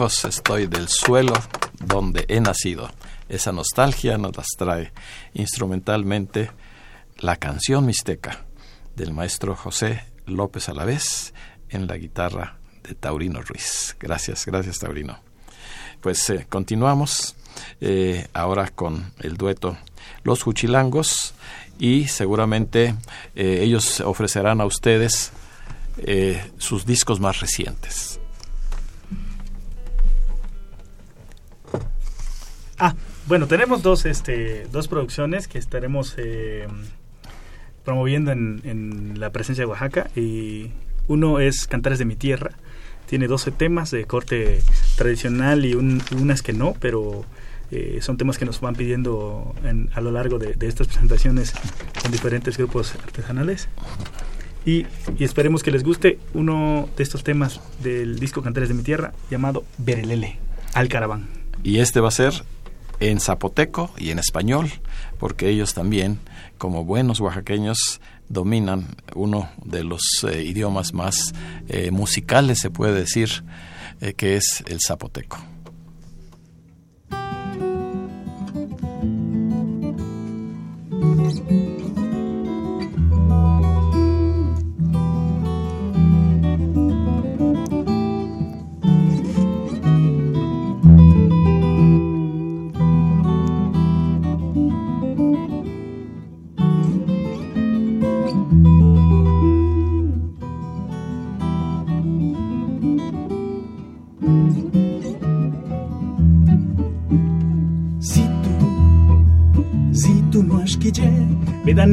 Estoy 0.00 0.66
del 0.66 0.88
suelo 0.88 1.34
donde 1.84 2.24
he 2.28 2.40
nacido. 2.40 2.90
Esa 3.28 3.52
nostalgia 3.52 4.16
nos 4.16 4.36
las 4.36 4.46
trae 4.56 4.92
instrumentalmente 5.34 6.50
la 7.18 7.36
canción 7.36 7.86
mixteca 7.86 8.44
del 8.96 9.12
maestro 9.12 9.54
José 9.54 10.04
López 10.26 10.68
Alavés 10.68 11.34
en 11.68 11.86
la 11.86 11.98
guitarra 11.98 12.58
de 12.82 12.94
Taurino 12.94 13.42
Ruiz. 13.42 13.94
Gracias, 14.00 14.46
gracias 14.46 14.78
Taurino. 14.78 15.20
Pues 16.00 16.28
eh, 16.30 16.46
continuamos 16.48 17.36
eh, 17.80 18.26
ahora 18.32 18.68
con 18.68 19.12
el 19.20 19.36
dueto 19.36 19.76
Los 20.24 20.42
Juchilangos 20.42 21.34
y 21.78 22.08
seguramente 22.08 22.94
eh, 23.36 23.60
ellos 23.62 24.00
ofrecerán 24.00 24.60
a 24.60 24.64
ustedes 24.64 25.32
sus 26.56 26.86
discos 26.86 27.20
más 27.20 27.40
recientes. 27.40 28.11
Ah, 32.84 32.96
bueno, 33.28 33.46
tenemos 33.46 33.84
dos, 33.84 34.06
este, 34.06 34.66
dos 34.72 34.88
producciones 34.88 35.46
que 35.46 35.56
estaremos 35.56 36.16
promoviendo 37.84 38.32
en, 38.32 39.20
la 39.20 39.30
presencia 39.30 39.62
de 39.62 39.70
Oaxaca 39.70 40.10
y 40.16 40.72
uno 41.06 41.38
es 41.38 41.68
Cantares 41.68 42.00
de 42.00 42.06
mi 42.06 42.16
Tierra, 42.16 42.50
tiene 43.06 43.28
12 43.28 43.52
temas 43.52 43.92
de 43.92 44.04
corte 44.06 44.62
tradicional 44.96 45.64
y 45.64 45.74
unas 45.74 46.42
que 46.42 46.52
no, 46.52 46.74
pero 46.80 47.24
eh, 47.70 48.00
son 48.02 48.16
temas 48.16 48.36
que 48.36 48.46
nos 48.46 48.60
van 48.60 48.74
pidiendo 48.74 49.54
a 49.94 50.00
lo 50.00 50.10
largo 50.10 50.40
de, 50.40 50.56
estas 50.66 50.88
presentaciones 50.88 51.54
con 52.02 52.10
diferentes 52.10 52.58
grupos 52.58 52.96
artesanales. 52.96 53.68
Y, 54.66 54.86
esperemos 55.20 55.62
que 55.62 55.70
les 55.70 55.84
guste 55.84 56.18
uno 56.34 56.88
de 56.96 57.04
estos 57.04 57.22
temas 57.22 57.60
del 57.80 58.18
disco 58.18 58.42
Cantares 58.42 58.70
de 58.70 58.74
mi 58.74 58.82
Tierra 58.82 59.12
llamado 59.30 59.62
Berelele, 59.78 60.40
al 60.74 60.88
caraván. 60.88 61.28
Y 61.62 61.78
este 61.78 62.00
va 62.00 62.08
a 62.08 62.10
ser 62.10 62.42
en 63.00 63.20
zapoteco 63.20 63.90
y 63.98 64.10
en 64.10 64.18
español, 64.18 64.70
porque 65.18 65.48
ellos 65.48 65.74
también, 65.74 66.20
como 66.58 66.84
buenos 66.84 67.20
oaxaqueños, 67.20 68.00
dominan 68.28 68.96
uno 69.14 69.50
de 69.64 69.84
los 69.84 70.02
eh, 70.28 70.42
idiomas 70.42 70.94
más 70.94 71.34
eh, 71.68 71.90
musicales, 71.90 72.60
se 72.60 72.70
puede 72.70 72.94
decir, 72.94 73.44
eh, 74.00 74.14
que 74.14 74.36
es 74.36 74.64
el 74.66 74.78
zapoteco. 74.80 75.38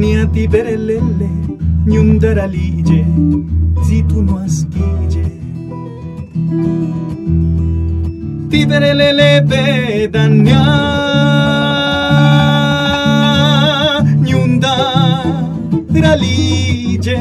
Vedaniati 0.00 0.48
berelele, 0.48 1.28
nyundaralije, 1.86 3.04
zituno 3.84 4.38
askije. 4.38 5.24
Ti 8.50 8.66
berelele 8.66 9.40
bedanya, 9.48 10.62
nyundaralije. 14.24 17.16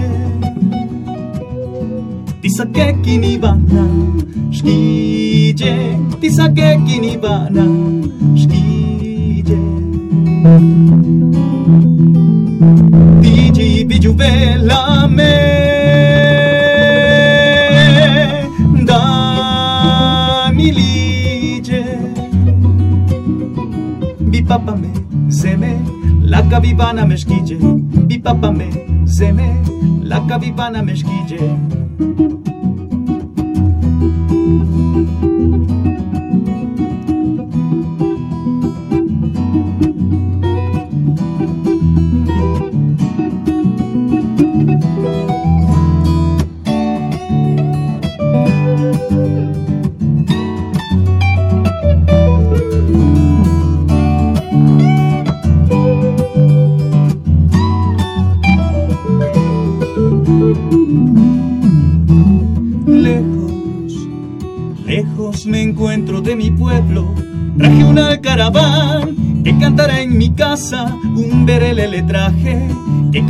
Tisakeki 2.42 3.38
bana, 3.42 3.86
shkije, 4.52 5.74
tisakeki 6.22 7.18
bana, 7.22 7.66
shkije. 8.40 9.60
Me 14.20 14.32
da 18.86 19.20
mi 24.32 24.42
papa 24.50 24.76
me 24.76 24.92
zeme 25.30 25.72
la 26.32 26.42
cabivana 26.50 27.06
me 27.06 27.16
schige 27.18 27.58
bi 28.08 28.18
papa 28.20 28.52
me 28.52 28.70
zeme 29.06 29.48
la 30.04 30.20
cabivana 30.28 30.82
me 30.82 30.94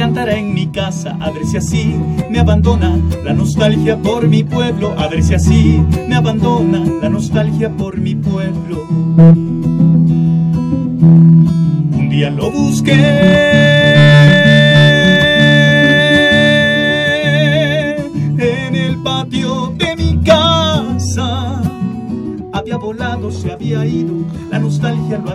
cantará 0.09 0.39
en 0.39 0.55
mi 0.55 0.65
casa, 0.65 1.15
a 1.19 1.29
ver 1.29 1.45
si 1.45 1.57
así 1.57 1.95
me 2.31 2.39
abandona 2.39 2.97
la 3.23 3.31
nostalgia 3.31 3.95
por 3.95 4.27
mi 4.27 4.43
pueblo, 4.43 4.95
a 4.97 5.07
ver 5.07 5.21
si 5.21 5.35
así 5.35 5.83
me 6.07 6.15
abandona 6.15 6.83
la 6.99 7.09
nostalgia 7.09 7.69
por 7.69 7.95
mi 7.99 8.15
pueblo. 8.15 8.87
Un 11.91 12.09
día 12.09 12.31
lo 12.31 12.49
busqué 12.49 13.58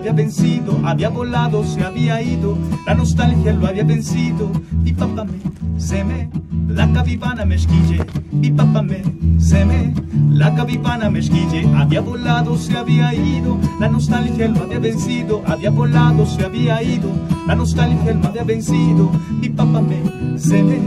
había 0.05 0.23
vencido, 0.25 0.79
había 0.85 1.09
volado, 1.09 1.65
se 1.65 1.83
había 1.83 2.21
ido, 2.21 2.59
la 2.87 2.93
nostalgia 2.93 3.55
lo 3.55 3.67
había 3.67 3.85
vencido, 3.85 4.51
mi 4.83 4.93
papá 4.93 5.25
me, 5.25 5.81
se 5.81 6.05
me, 6.05 6.29
la 6.69 6.93
cabivana 6.93 7.47
me 7.47 7.55
esquille, 7.55 8.05
mi 8.31 8.51
papá 8.51 8.83
me, 8.83 9.03
se 9.39 9.65
me, 9.65 9.95
la 10.29 10.55
cabivana 10.55 11.09
me 11.09 11.21
esquille, 11.21 11.67
había 11.75 12.03
volado, 12.03 12.59
se 12.59 12.77
había 12.77 13.15
ido, 13.15 13.57
la 13.81 13.89
nostalgia 13.89 14.47
lo 14.49 14.65
había 14.65 14.79
vencido, 14.79 15.43
había 15.47 15.71
volado, 15.71 16.27
se 16.27 16.45
había 16.45 16.83
ido, 16.83 17.09
la 17.47 17.55
nostalgia 17.55 18.13
lo 18.13 18.29
había 18.29 18.45
vencido, 18.45 19.11
mi 19.41 19.49
papá 19.49 19.81
me, 19.81 20.39
se 20.39 20.63
me, 20.63 20.81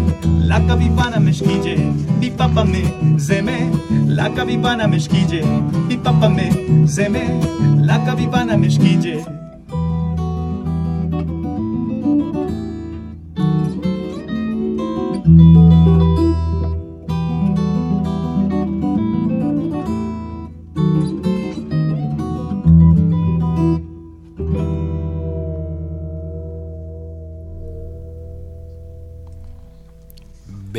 la 0.47 0.65
cabivana 0.65 1.19
me 1.21 1.31
esquille, 1.31 1.77
mi 2.19 2.31
papá 2.31 2.65
me, 2.65 2.83
zeme, 3.19 3.71
la 4.07 4.33
cabivana 4.33 4.87
me 4.87 4.97
esquille, 4.97 5.43
mi 5.89 5.97
papá 5.97 6.29
me, 6.29 6.51
zeme, 6.87 7.41
la 7.83 8.05
cabivana 8.05 8.57
me 8.57 8.67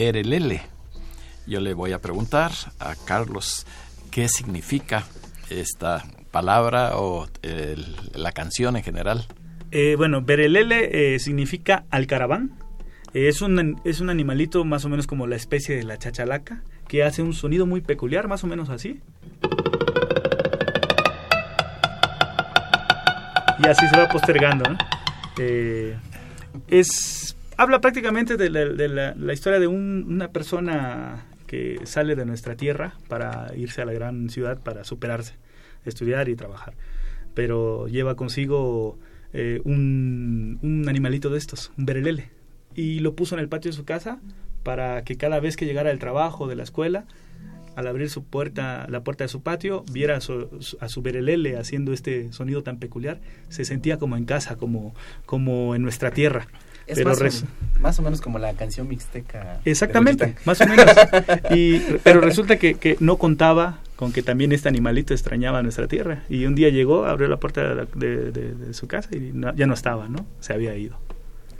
Berelele 0.01 0.63
yo 1.45 1.59
le 1.59 1.75
voy 1.75 1.91
a 1.91 1.99
preguntar 1.99 2.51
a 2.79 2.95
Carlos 3.05 3.67
qué 4.09 4.27
significa 4.29 5.05
esta 5.51 6.03
palabra 6.31 6.97
o 6.97 7.27
la 8.15 8.31
canción 8.31 8.75
en 8.77 8.83
general. 8.83 9.25
Eh, 9.69 9.93
bueno, 9.97 10.23
Berelele 10.23 11.13
eh, 11.13 11.19
significa 11.19 11.85
alcaraván 11.91 12.57
Es 13.13 13.41
un, 13.41 13.79
es 13.83 14.01
un 14.01 14.09
animalito 14.09 14.65
más 14.65 14.85
o 14.85 14.89
menos 14.89 15.05
como 15.05 15.27
la 15.27 15.35
especie 15.35 15.75
de 15.75 15.83
la 15.83 15.97
chachalaca, 15.97 16.63
que 16.87 17.03
hace 17.03 17.21
un 17.21 17.33
sonido 17.33 17.67
muy 17.67 17.81
peculiar, 17.81 18.27
más 18.27 18.43
o 18.43 18.47
menos 18.47 18.69
así. 18.69 19.01
Y 23.63 23.67
así 23.67 23.87
se 23.87 23.97
va 23.97 24.09
postergando. 24.09 24.67
¿no? 24.67 24.77
Eh, 25.37 25.95
es, 26.67 27.35
habla 27.61 27.81
prácticamente 27.81 28.37
de 28.37 28.49
la, 28.49 29.33
historia 29.33 29.59
de 29.59 29.67
un- 29.67 30.05
una 30.07 30.31
persona 30.31 31.25
que 31.47 31.79
sale 31.83 32.15
de 32.15 32.25
nuestra 32.25 32.55
tierra 32.55 32.93
para 33.07 33.51
irse 33.55 33.81
a 33.81 33.85
la 33.85 33.93
gran 33.93 34.29
ciudad 34.29 34.59
para 34.61 34.83
superarse, 34.83 35.35
estudiar 35.85 36.29
y 36.29 36.35
trabajar. 36.35 36.73
Pero 37.33 37.87
lleva 37.87 38.15
consigo 38.15 38.97
eh, 39.33 39.61
un, 39.63 40.59
un 40.61 40.89
animalito 40.89 41.29
de 41.29 41.37
estos, 41.37 41.71
un 41.77 41.85
berelele, 41.85 42.29
y 42.75 42.99
lo 42.99 43.15
puso 43.15 43.35
en 43.35 43.41
el 43.41 43.49
patio 43.49 43.71
de 43.71 43.77
su 43.77 43.85
casa 43.85 44.19
para 44.63 45.03
que 45.03 45.17
cada 45.17 45.39
vez 45.39 45.55
que 45.57 45.65
llegara 45.65 45.89
del 45.89 45.99
trabajo, 45.99 46.47
de 46.47 46.55
la 46.55 46.63
escuela, 46.63 47.05
al 47.75 47.87
abrir 47.87 48.09
su 48.09 48.23
puerta, 48.25 48.85
la 48.89 49.03
puerta 49.03 49.23
de 49.23 49.27
su 49.29 49.41
patio, 49.43 49.85
viera 49.91 50.17
a 50.17 50.21
su, 50.21 50.49
su- 50.59 50.77
a 50.81 50.89
su 50.89 51.01
berelele 51.01 51.57
haciendo 51.57 51.93
este 51.93 52.31
sonido 52.33 52.63
tan 52.63 52.79
peculiar, 52.79 53.19
se 53.49 53.63
sentía 53.65 53.97
como 53.97 54.17
en 54.17 54.25
casa, 54.25 54.57
como, 54.57 54.93
como 55.25 55.75
en 55.75 55.81
nuestra 55.83 56.11
tierra. 56.11 56.47
Es 56.87 56.95
Pero 56.97 57.09
más, 57.09 57.19
res- 57.19 57.43
o, 57.77 57.79
más 57.81 57.99
o 57.99 58.01
menos 58.01 58.21
como 58.21 58.39
la 58.39 58.53
canción 58.53 58.87
mixteca. 58.87 59.59
Exactamente, 59.65 60.35
más 60.45 60.59
o 60.61 60.67
menos. 60.67 60.85
Y, 61.51 61.79
pero 62.03 62.21
resulta 62.21 62.57
que, 62.57 62.75
que 62.75 62.97
no 62.99 63.17
contaba 63.17 63.79
con 63.95 64.11
que 64.11 64.23
también 64.23 64.51
este 64.51 64.67
animalito 64.67 65.13
extrañaba 65.13 65.61
nuestra 65.61 65.87
tierra. 65.87 66.23
Y 66.29 66.45
un 66.45 66.55
día 66.55 66.69
llegó, 66.69 67.05
abrió 67.05 67.27
la 67.27 67.37
puerta 67.37 67.61
de, 67.61 67.75
la- 67.75 67.85
de- 67.95 68.31
de- 68.31 68.55
de 68.55 68.73
su 68.73 68.87
casa 68.87 69.09
y 69.15 69.31
no- 69.33 69.53
ya 69.55 69.67
no 69.67 69.73
estaba, 69.73 70.07
¿no? 70.09 70.25
Se 70.39 70.53
había 70.53 70.75
ido. 70.75 70.97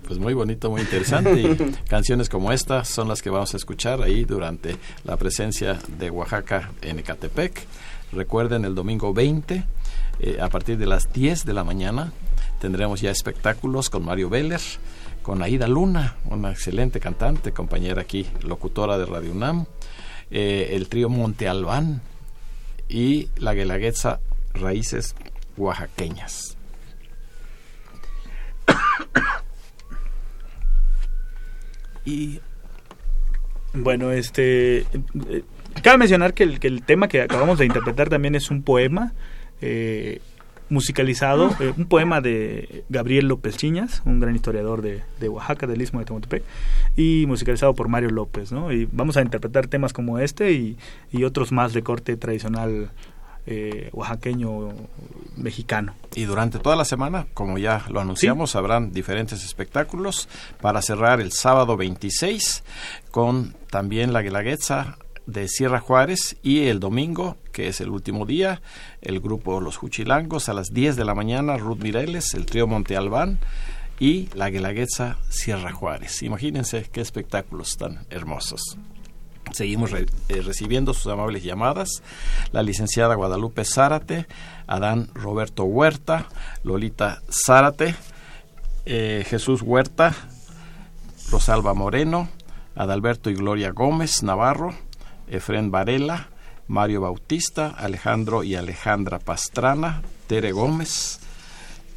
Pues 0.07 0.17
muy 0.19 0.33
bonito, 0.33 0.69
muy 0.71 0.81
interesante. 0.81 1.39
Y 1.39 1.55
canciones 1.87 2.27
como 2.27 2.51
esta 2.51 2.83
son 2.83 3.07
las 3.07 3.21
que 3.21 3.29
vamos 3.29 3.53
a 3.53 3.57
escuchar 3.57 4.01
ahí 4.01 4.25
durante 4.25 4.75
la 5.05 5.15
presencia 5.17 5.77
de 5.99 6.09
Oaxaca 6.09 6.71
en 6.81 6.99
Ecatepec. 6.99 7.65
Recuerden, 8.11 8.65
el 8.65 8.75
domingo 8.75 9.13
20, 9.13 9.63
eh, 10.19 10.37
a 10.41 10.49
partir 10.49 10.77
de 10.77 10.87
las 10.87 11.13
10 11.13 11.45
de 11.45 11.53
la 11.53 11.63
mañana, 11.63 12.11
tendremos 12.59 12.99
ya 12.99 13.11
espectáculos 13.11 13.89
con 13.89 14.03
Mario 14.03 14.29
Veller, 14.29 14.59
con 15.21 15.41
Aida 15.43 15.67
Luna, 15.67 16.15
una 16.25 16.51
excelente 16.51 16.99
cantante, 16.99 17.51
compañera 17.51 18.01
aquí, 18.01 18.25
locutora 18.43 18.97
de 18.97 19.05
Radio 19.05 19.31
UNAM, 19.31 19.65
eh, 20.31 20.69
el 20.73 20.87
trío 20.89 21.09
Monte 21.09 21.47
Albán 21.47 22.01
y 22.89 23.29
la 23.37 23.53
Guelaguetza 23.53 24.19
Raíces 24.53 25.15
Oaxaqueñas. 25.57 26.57
Y 32.05 32.39
Bueno, 33.73 34.11
este. 34.11 34.79
eh, 34.79 35.43
cabe 35.81 35.97
mencionar 35.99 36.33
que 36.33 36.43
el, 36.43 36.59
que 36.59 36.67
el 36.67 36.83
tema 36.83 37.07
que 37.07 37.21
acabamos 37.21 37.57
de 37.59 37.65
interpretar 37.65 38.09
también 38.09 38.35
es 38.35 38.49
un 38.51 38.63
poema 38.63 39.13
eh, 39.61 40.21
musicalizado, 40.71 41.51
eh, 41.59 41.73
un 41.77 41.85
poema 41.85 42.21
de 42.21 42.83
Gabriel 42.89 43.27
López 43.27 43.57
Chiñas, 43.57 44.01
un 44.05 44.19
gran 44.19 44.35
historiador 44.35 44.81
de, 44.81 45.03
de 45.19 45.29
Oaxaca, 45.29 45.67
del 45.67 45.81
Istmo 45.81 45.99
de 45.99 46.05
Tehuantepec, 46.05 46.43
y 46.95 47.25
musicalizado 47.27 47.75
por 47.75 47.89
Mario 47.89 48.09
López, 48.09 48.51
¿no? 48.51 48.71
Y 48.71 48.87
vamos 48.91 49.17
a 49.17 49.21
interpretar 49.21 49.67
temas 49.67 49.93
como 49.93 50.17
este 50.17 50.53
y, 50.53 50.77
y 51.11 51.25
otros 51.25 51.51
más 51.51 51.73
de 51.73 51.83
corte 51.83 52.17
tradicional 52.17 52.89
eh, 53.47 53.89
oaxaqueño 53.93 54.69
mexicano. 55.35 55.95
Y 56.15 56.25
durante 56.25 56.59
toda 56.59 56.75
la 56.75 56.85
semana, 56.85 57.25
como 57.33 57.57
ya 57.57 57.85
lo 57.89 57.99
anunciamos, 57.99 58.55
habrán 58.55 58.91
diferentes 58.91 59.43
espectáculos 59.43 60.29
para 60.61 60.81
cerrar 60.81 61.19
el 61.19 61.31
sábado 61.31 61.75
26 61.75 62.63
con 63.09 63.55
también 63.69 64.13
la 64.13 64.21
Guelaguetza 64.21 64.97
de 65.25 65.47
Sierra 65.47 65.79
Juárez 65.79 66.37
y 66.41 66.67
el 66.67 66.79
domingo, 66.79 67.37
que 67.51 67.67
es 67.67 67.81
el 67.81 67.89
último 67.89 68.25
día, 68.25 68.61
el 69.01 69.19
grupo 69.19 69.61
Los 69.61 69.77
Juchilangos 69.77 70.49
a 70.49 70.53
las 70.53 70.69
10 70.73 70.95
de 70.95 71.05
la 71.05 71.15
mañana, 71.15 71.57
Ruth 71.57 71.79
Mireles, 71.79 72.33
el 72.33 72.45
trío 72.45 72.67
Monte 72.67 72.97
Albán 72.97 73.39
y 73.99 74.29
la 74.33 74.49
Guelaguetza 74.49 75.17
Sierra 75.29 75.71
Juárez. 75.71 76.23
Imagínense 76.23 76.89
qué 76.91 77.01
espectáculos 77.01 77.77
tan 77.77 78.05
hermosos. 78.09 78.77
Seguimos 79.51 79.91
eh, 79.93 80.05
recibiendo 80.41 80.93
sus 80.93 81.11
amables 81.11 81.43
llamadas. 81.43 82.01
La 82.51 82.63
licenciada 82.63 83.15
Guadalupe 83.15 83.65
Zárate, 83.65 84.27
Adán 84.65 85.09
Roberto 85.13 85.65
Huerta, 85.65 86.29
Lolita 86.63 87.21
Zárate, 87.29 87.95
eh, 88.85 89.25
Jesús 89.27 89.61
Huerta, 89.61 90.15
Rosalba 91.29 91.73
Moreno, 91.73 92.29
Adalberto 92.75 93.29
y 93.29 93.35
Gloria 93.35 93.71
Gómez 93.71 94.23
Navarro, 94.23 94.73
Efren 95.31 95.71
Varela, 95.71 96.27
Mario 96.67 97.01
Bautista, 97.01 97.69
Alejandro 97.69 98.43
y 98.43 98.55
Alejandra 98.55 99.17
Pastrana, 99.19 100.01
Tere 100.27 100.51
Gómez, 100.51 101.19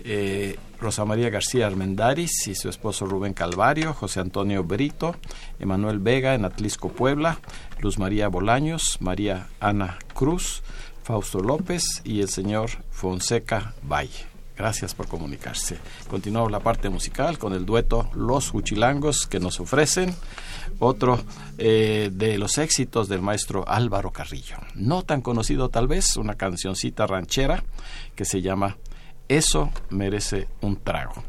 eh, 0.05 0.59
Rosa 0.81 1.05
María 1.05 1.31
García 1.31 1.67
Armendaris 1.67 2.47
y 2.47 2.55
su 2.55 2.69
esposo 2.69 3.07
Rubén 3.07 3.33
Calvario, 3.33 3.95
José 3.95 4.21
Antonio 4.21 4.65
Brito, 4.65 5.17
Emanuel 5.59 5.99
Vega 5.99 6.35
en 6.35 6.45
Atlisco, 6.45 6.91
Puebla, 6.91 7.39
Luz 7.81 7.99
María 7.99 8.29
Bolaños, 8.29 8.99
María 9.01 9.49
Ana 9.61 9.99
Cruz, 10.15 10.63
Fausto 11.03 11.41
López 11.41 11.83
y 12.05 12.21
el 12.21 12.29
señor 12.29 12.71
Fonseca 12.91 13.75
Valle. 13.83 14.34
Gracias 14.57 14.95
por 14.95 15.09
comunicarse. 15.09 15.79
Continuamos 16.09 16.53
la 16.53 16.61
parte 16.61 16.89
musical 16.89 17.39
con 17.39 17.55
el 17.55 17.67
dueto 17.67 18.09
Los 18.15 18.55
Huchilangos 18.55 19.27
que 19.27 19.41
nos 19.41 19.59
ofrecen 19.59 20.15
otro 20.79 21.19
eh, 21.59 22.11
de 22.13 22.39
los 22.39 22.59
éxitos 22.59 23.09
del 23.09 23.21
maestro 23.21 23.65
Álvaro 23.67 24.13
Carrillo. 24.13 24.57
No 24.77 25.03
tan 25.03 25.23
conocido 25.23 25.71
tal 25.71 25.89
vez, 25.89 26.17
una 26.17 26.35
cancioncita 26.35 27.07
ranchera 27.07 27.65
que 28.15 28.25
se 28.25 28.43
llama 28.43 28.77
Eso 29.29 29.71
merece 29.91 30.49
un 30.61 30.77
trago. 30.77 31.25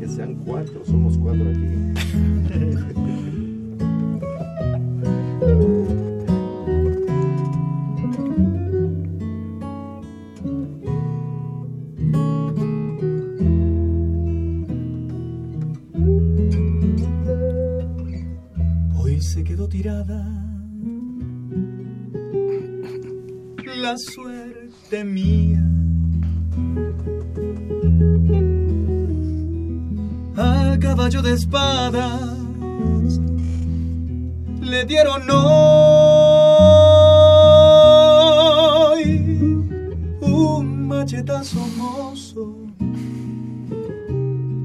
Que 0.00 0.08
sean 0.08 0.34
cuatro, 0.44 0.84
somos 0.84 1.16
cuatro 1.18 1.48
aquí. 1.50 2.33
Espadas 31.34 32.38
le 34.60 34.84
dieron 34.84 35.22
hoy 35.30 35.50
un 40.20 40.86
machetazo 40.86 41.58
mozo 41.76 42.54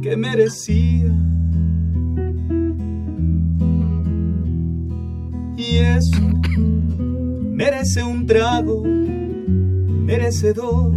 que 0.01 0.15
merecía. 0.15 1.11
Y 5.57 5.77
eso 5.77 6.21
merece 7.51 8.03
un 8.03 8.27
trago, 8.27 8.83
merece 8.83 10.53
dos, 10.53 10.93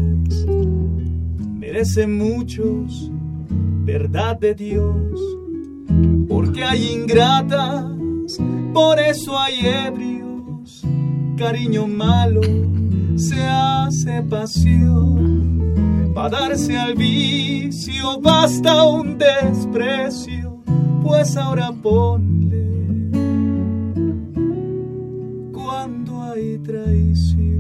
merece 1.58 2.06
muchos, 2.06 3.10
verdad 3.84 4.38
de 4.38 4.54
Dios. 4.54 5.31
Hay 6.64 6.92
ingratas, 6.92 7.84
por 8.72 8.98
eso 8.98 9.38
hay 9.38 9.66
ebrios, 9.66 10.82
cariño 11.36 11.86
malo 11.86 12.40
se 13.16 13.42
hace 13.42 14.22
pasión. 14.22 16.12
Para 16.14 16.40
darse 16.40 16.76
al 16.76 16.94
vicio 16.94 18.20
basta 18.20 18.84
un 18.84 19.18
desprecio, 19.18 20.62
pues 21.02 21.36
ahora 21.36 21.72
ponle 21.72 23.10
cuando 25.52 26.22
hay 26.22 26.58
traición. 26.58 27.52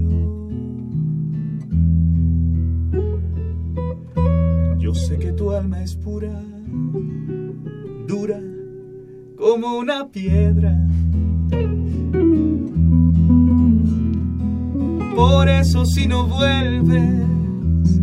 Yo 4.78 4.94
sé 4.94 5.18
que 5.18 5.32
tu 5.32 5.50
alma 5.50 5.82
es 5.82 5.96
pura, 5.96 6.42
como 9.62 9.78
una 9.78 10.08
piedra. 10.08 10.76
Por 15.14 15.48
eso 15.48 15.86
si 15.86 16.08
no 16.08 16.26
vuelves, 16.26 18.00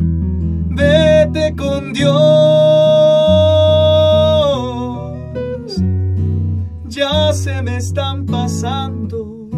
vete 0.70 1.53
con 1.57 1.91
Dios. 1.91 2.14
Ya 6.88 7.34
se 7.34 7.62
me 7.62 7.76
están 7.76 8.26
pasando 8.26 9.49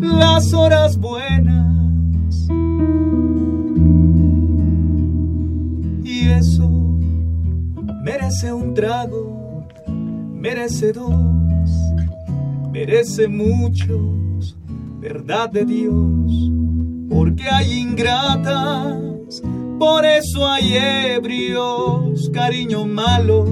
las 0.00 0.52
horas 0.52 0.98
buenas. 0.98 2.48
Y 6.04 6.28
eso 6.28 6.68
merece 8.04 8.52
un 8.52 8.74
trago, 8.74 9.31
merece 10.42 10.92
dos, 10.92 11.14
merece 12.72 13.28
muchos, 13.28 14.56
verdad 14.98 15.48
de 15.48 15.64
Dios, 15.64 16.50
porque 17.08 17.48
hay 17.48 17.78
ingratas, 17.78 19.40
por 19.78 20.04
eso 20.04 20.44
hay 20.44 20.74
ebrios, 21.14 22.28
cariño 22.30 22.84
malo 22.84 23.46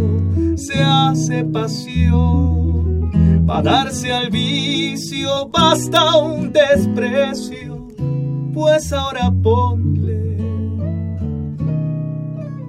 se 0.57 0.83
hace 0.83 1.45
pasión, 1.45 3.09
para 3.47 3.63
darse 3.63 4.13
al 4.13 4.29
vicio 4.29 5.49
basta 5.49 6.17
un 6.17 6.53
desprecio, 6.53 7.87
pues 8.53 8.93
ahora 8.93 9.31
ponle 9.31 10.37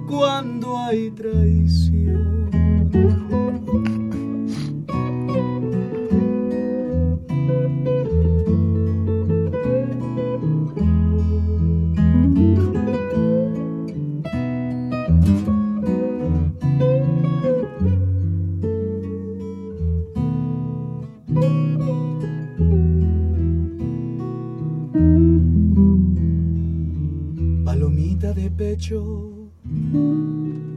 cuando 0.08 0.78
hay 0.78 1.10
traición. 1.10 1.91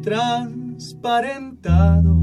Transparentado. 0.04 2.15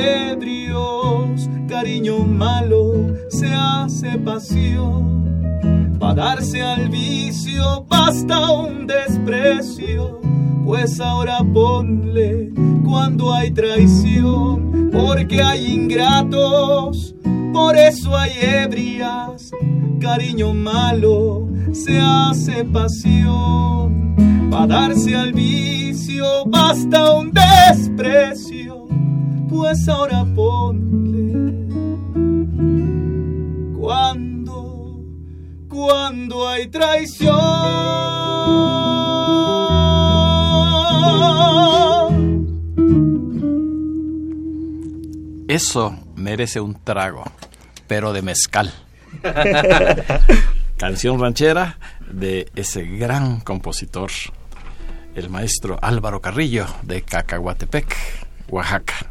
Ebrios, 0.00 1.48
cariño 1.68 2.18
malo 2.18 3.14
se 3.28 3.48
hace 3.52 4.18
pasión, 4.18 5.96
para 5.98 6.14
darse 6.14 6.62
al 6.62 6.88
vicio 6.88 7.84
basta 7.88 8.50
un 8.50 8.86
desprecio, 8.86 10.20
pues 10.64 11.00
ahora 11.00 11.38
ponle 11.52 12.50
cuando 12.84 13.32
hay 13.32 13.50
traición, 13.50 14.90
porque 14.92 15.42
hay 15.42 15.72
ingratos, 15.72 17.14
por 17.52 17.76
eso 17.76 18.16
hay 18.16 18.32
ebrias, 18.40 19.50
cariño 20.00 20.54
malo 20.54 21.48
se 21.72 22.00
hace 22.00 22.64
pasión. 22.64 24.16
Para 24.50 24.66
darse 24.66 25.14
al 25.14 25.32
vicio 25.32 26.26
basta 26.46 27.12
un 27.12 27.32
desprecio, 27.32 28.59
pues 29.50 29.88
ahora 29.88 30.24
ponle 30.36 31.66
cuando, 33.76 35.02
cuando 35.68 36.48
hay 36.48 36.68
traición. 36.68 37.36
Eso 45.48 45.98
merece 46.14 46.60
un 46.60 46.74
trago, 46.84 47.24
pero 47.88 48.12
de 48.12 48.22
mezcal. 48.22 48.72
Canción 50.76 51.18
ranchera 51.18 51.76
de 52.08 52.48
ese 52.54 52.84
gran 52.84 53.40
compositor, 53.40 54.12
el 55.16 55.28
maestro 55.28 55.76
Álvaro 55.82 56.20
Carrillo 56.20 56.66
de 56.82 57.02
Cacahuatepec, 57.02 57.96
Oaxaca. 58.48 59.10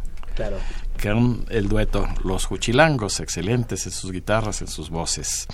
Con 1.01 1.45
el 1.49 1.69
dueto 1.69 2.07
Los 2.23 2.45
Juchilangos, 2.45 3.19
excelentes 3.19 3.85
en 3.85 3.91
sus 3.91 4.11
guitarras, 4.11 4.61
en 4.61 4.67
sus 4.67 4.89
voces. 4.89 5.47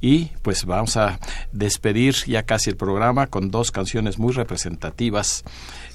Y 0.00 0.26
pues 0.42 0.64
vamos 0.64 0.96
a 0.96 1.18
despedir 1.52 2.14
ya 2.26 2.44
casi 2.44 2.70
el 2.70 2.76
programa 2.76 3.26
con 3.26 3.50
dos 3.50 3.70
canciones 3.70 4.18
muy 4.18 4.32
representativas. 4.32 5.44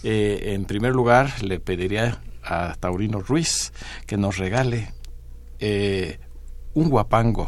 Eh, 0.04 0.54
en 0.54 0.66
primer 0.66 0.94
lugar, 0.94 1.44
le 1.44 1.60
pediría 1.60 2.22
a 2.44 2.76
Taurino 2.80 3.22
Ruiz 3.22 3.74
que 4.06 4.18
nos 4.18 4.38
regale 4.38 4.94
eh, 5.60 6.20
un 6.74 6.90
guapango 6.90 7.48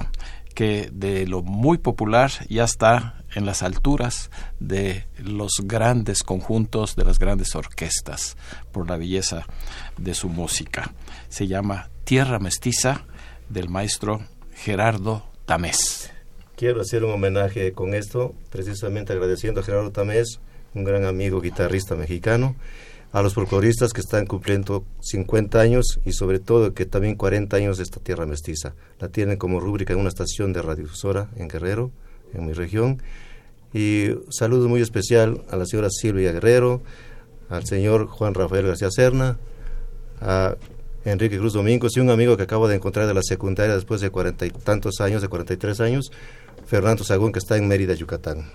que 0.53 0.89
de 0.91 1.25
lo 1.25 1.41
muy 1.41 1.77
popular 1.77 2.31
ya 2.49 2.63
está 2.63 3.22
en 3.35 3.45
las 3.45 3.63
alturas 3.63 4.29
de 4.59 5.05
los 5.17 5.51
grandes 5.63 6.23
conjuntos, 6.23 6.95
de 6.95 7.05
las 7.05 7.19
grandes 7.19 7.55
orquestas, 7.55 8.37
por 8.71 8.89
la 8.89 8.97
belleza 8.97 9.45
de 9.97 10.13
su 10.13 10.29
música. 10.29 10.93
Se 11.29 11.47
llama 11.47 11.89
Tierra 12.03 12.39
Mestiza 12.39 13.05
del 13.49 13.69
maestro 13.69 14.21
Gerardo 14.55 15.23
Tamés. 15.45 16.11
Quiero 16.55 16.81
hacer 16.81 17.03
un 17.03 17.11
homenaje 17.11 17.73
con 17.73 17.93
esto, 17.93 18.33
precisamente 18.51 19.13
agradeciendo 19.13 19.61
a 19.61 19.63
Gerardo 19.63 19.91
Tamés, 19.91 20.39
un 20.73 20.83
gran 20.83 21.05
amigo 21.05 21.41
guitarrista 21.41 21.95
mexicano, 21.95 22.55
a 23.11 23.21
los 23.21 23.35
folcloristas 23.35 23.93
que 23.93 24.01
están 24.01 24.25
cumpliendo 24.25 24.85
50 25.01 25.59
años 25.59 25.99
y 26.03 26.13
sobre 26.13 26.39
todo 26.39 26.73
que 26.73 26.85
también 26.85 27.15
40 27.15 27.55
años 27.55 27.77
de 27.77 27.83
esta 27.83 27.99
tierra 27.99 28.25
mestiza. 28.25 28.73
La 28.99 29.07
tienen 29.09 29.37
como 29.37 29.59
rúbrica 29.59 29.93
en 29.93 29.99
una 29.99 30.09
estación 30.09 30.51
de 30.51 30.63
radiodifusora 30.63 31.29
en 31.35 31.47
Guerrero, 31.47 31.91
en 32.33 32.45
mi 32.45 32.53
región. 32.53 33.01
Y 33.73 34.09
saludo 34.29 34.69
muy 34.69 34.81
especial 34.81 35.43
a 35.49 35.57
la 35.57 35.65
señora 35.65 35.89
Silvia 35.89 36.31
Guerrero, 36.31 36.81
al 37.49 37.65
señor 37.65 38.07
Juan 38.07 38.33
Rafael 38.33 38.67
García 38.67 38.89
Serna, 38.91 39.37
a 40.21 40.55
Enrique 41.05 41.37
Cruz 41.37 41.53
Domingos 41.53 41.97
y 41.97 41.99
un 41.99 42.09
amigo 42.09 42.37
que 42.37 42.43
acabo 42.43 42.67
de 42.67 42.75
encontrar 42.75 43.07
de 43.07 43.13
la 43.13 43.23
secundaria 43.23 43.75
después 43.75 43.99
de 44.01 44.09
cuarenta 44.09 44.45
y 44.45 44.51
tantos 44.51 45.01
años, 45.01 45.21
de 45.21 45.27
43 45.27 45.79
años, 45.81 46.11
Fernando 46.65 47.03
Sagún, 47.03 47.31
que 47.31 47.39
está 47.39 47.57
en 47.57 47.67
Mérida, 47.67 47.93
Yucatán. 47.93 48.45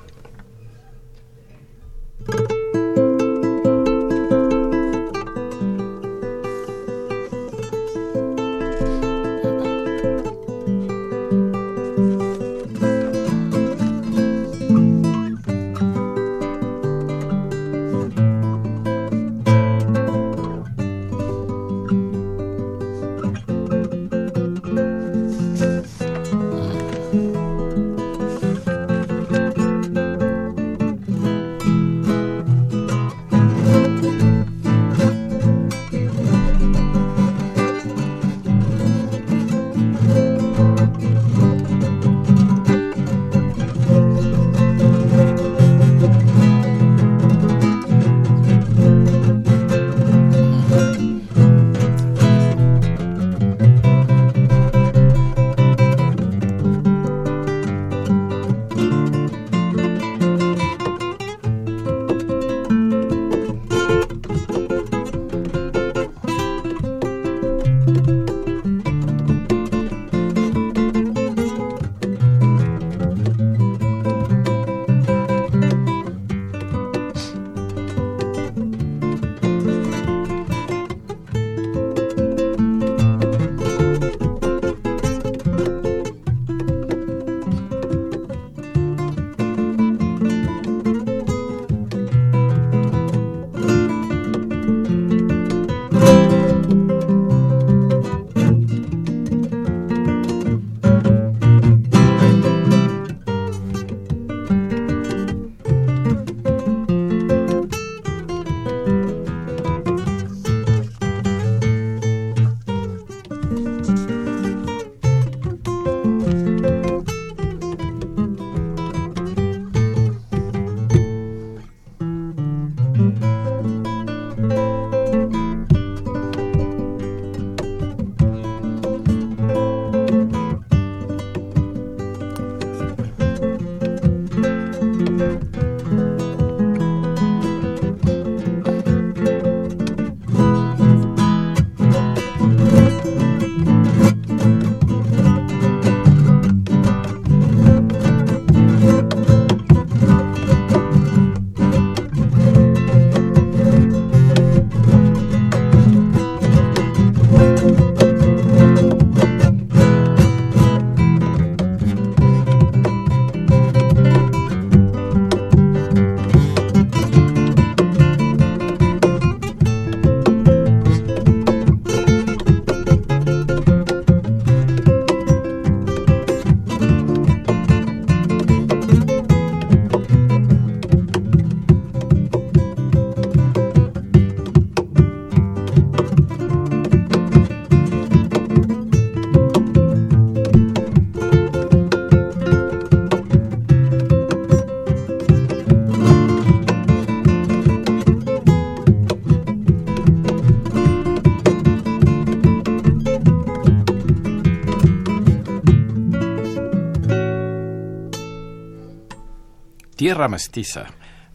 Tierra 209.99 210.29
Mestiza. 210.29 210.87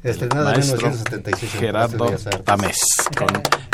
Estrenada 0.02 0.54
en 0.56 0.62
1976. 0.62 1.52
Gerardo 1.52 2.06
Tamés, 2.46 2.80
con 3.18 3.28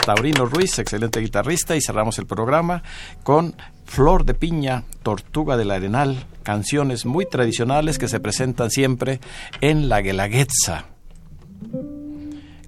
Taurino 0.04 0.48
Ruiz, 0.48 0.80
excelente 0.80 1.20
guitarrista, 1.20 1.76
y 1.76 1.82
cerramos 1.82 2.18
el 2.18 2.26
programa 2.26 2.82
con 3.22 3.56
Flor 3.86 4.26
de 4.26 4.34
Piña, 4.34 4.86
Tortuga 5.04 5.58
del 5.58 5.70
Arenal, 5.70 6.26
canciones 6.42 7.06
muy 7.06 7.28
tradicionales 7.28 8.00
que 8.00 8.08
se 8.08 8.20
presentan 8.20 8.72
siempre 8.72 9.20
en 9.62 9.90
la 9.90 10.02
Guelaguetza, 10.02 10.86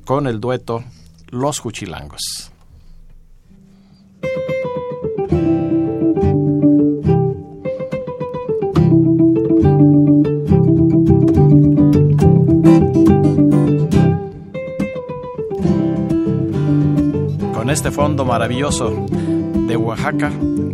con 0.05 0.27
el 0.27 0.39
dueto 0.39 0.83
Los 1.31 1.57
Juchilangos. 1.57 2.51
Este 17.71 17.89
fondo 17.89 18.25
maravilloso 18.25 19.05
de 19.09 19.77
Oaxaca, 19.77 20.29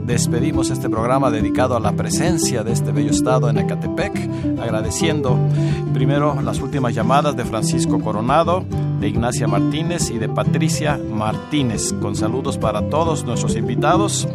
despedimos 0.06 0.72
este 0.72 0.90
programa 0.90 1.30
dedicado 1.30 1.76
a 1.76 1.80
la 1.80 1.92
presencia 1.92 2.64
de 2.64 2.72
este 2.72 2.92
bello 2.92 3.12
estado 3.12 3.50
en 3.50 3.60
Ecatepec, 3.60 4.60
agradeciendo 4.60 5.38
primero 5.94 6.42
las 6.42 6.60
últimas 6.60 6.96
llamadas 6.96 7.38
de 7.38 7.46
Francisco 7.46 8.00
Coronado, 8.00 8.66
de 9.00 9.10
Ignacia 9.10 9.48
Martínez 9.48 10.10
y 10.10 10.18
de 10.18 10.28
Patricia 10.28 10.98
Martínez, 10.98 11.94
con 12.02 12.16
saludos 12.16 12.58
para 12.58 12.90
todos 12.90 13.24
nuestros 13.26 13.56
invitados, 13.56 14.28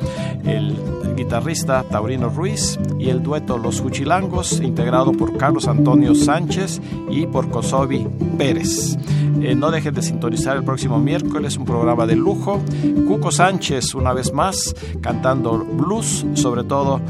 el 0.45 0.77
guitarrista 1.15 1.85
Taurino 1.85 2.29
Ruiz 2.29 2.79
y 2.99 3.09
el 3.09 3.23
dueto 3.23 3.59
Los 3.59 3.81
Juchilangos, 3.81 4.61
integrado 4.61 5.13
por 5.13 5.37
Carlos 5.37 5.69
Antonio 5.69 6.15
Sánchez 6.15 6.81
y 7.11 7.27
por 7.27 7.49
Kosovi 7.51 8.07
Pérez. 8.39 8.97
Eh, 9.41 9.55
no 9.55 9.71
dejen 9.71 9.95
de 9.95 10.03
sintonizar 10.03 10.57
el 10.57 10.65
próximo 10.65 10.99
miércoles 10.99 11.57
un 11.57 11.65
programa 11.65 12.07
de 12.07 12.17
lujo. 12.17 12.61
Cuco 13.09 13.33
Sánchez, 13.33 13.95
una 13.95 14.13
vez 14.13 14.33
más, 14.33 14.75
cantando 15.01 15.59
blues, 15.59 16.25
sobre 16.35 16.65
todo 16.65 17.01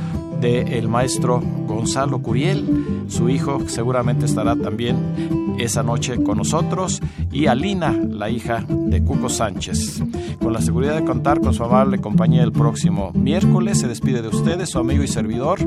del 0.40 0.68
el 0.68 0.88
maestro 0.88 1.40
Gonzalo 1.66 2.20
Curiel. 2.20 3.04
Su 3.08 3.28
hijo 3.28 3.60
seguramente 3.68 4.26
estará 4.26 4.56
también 4.56 5.56
esa 5.58 5.82
noche 5.82 6.22
con 6.22 6.38
nosotros. 6.38 7.00
Y 7.30 7.46
Alina, 7.46 7.92
la 7.92 8.30
hija 8.30 8.64
de 8.68 9.02
Cuco 9.02 9.28
Sánchez. 9.28 10.02
Con 10.42 10.52
la 10.52 10.60
seguridad 10.60 10.96
de 10.96 11.04
contar 11.04 11.40
con 11.40 11.54
su 11.54 11.62
amable 11.62 12.00
compañía 12.00 12.42
el 12.42 12.52
próximo 12.52 13.12
miércoles, 13.14 13.78
se 13.78 13.88
despide 13.92 14.22
de 14.22 14.28
ustedes 14.28 14.70
su 14.70 14.78
amigo 14.78 15.02
y 15.02 15.06
servidor, 15.06 15.60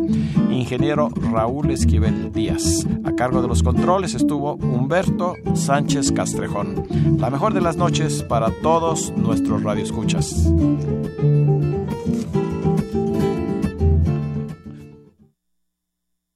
ingeniero 0.49 1.09
Raúl 1.31 1.69
Esquivel 1.69 2.31
Díaz. 2.31 2.83
A 3.03 3.11
cargo 3.11 3.43
de 3.43 3.47
los 3.47 3.61
controles 3.61 4.15
estuvo 4.15 4.55
Humberto 4.55 5.35
Sánchez 5.53 6.11
Castrejón. 6.11 6.87
La 7.19 7.29
mejor 7.29 7.53
de 7.53 7.61
las 7.61 7.77
noches 7.77 8.23
para 8.23 8.49
todos 8.49 9.13
nuestros 9.15 9.61
radioescuchas. 9.61 10.51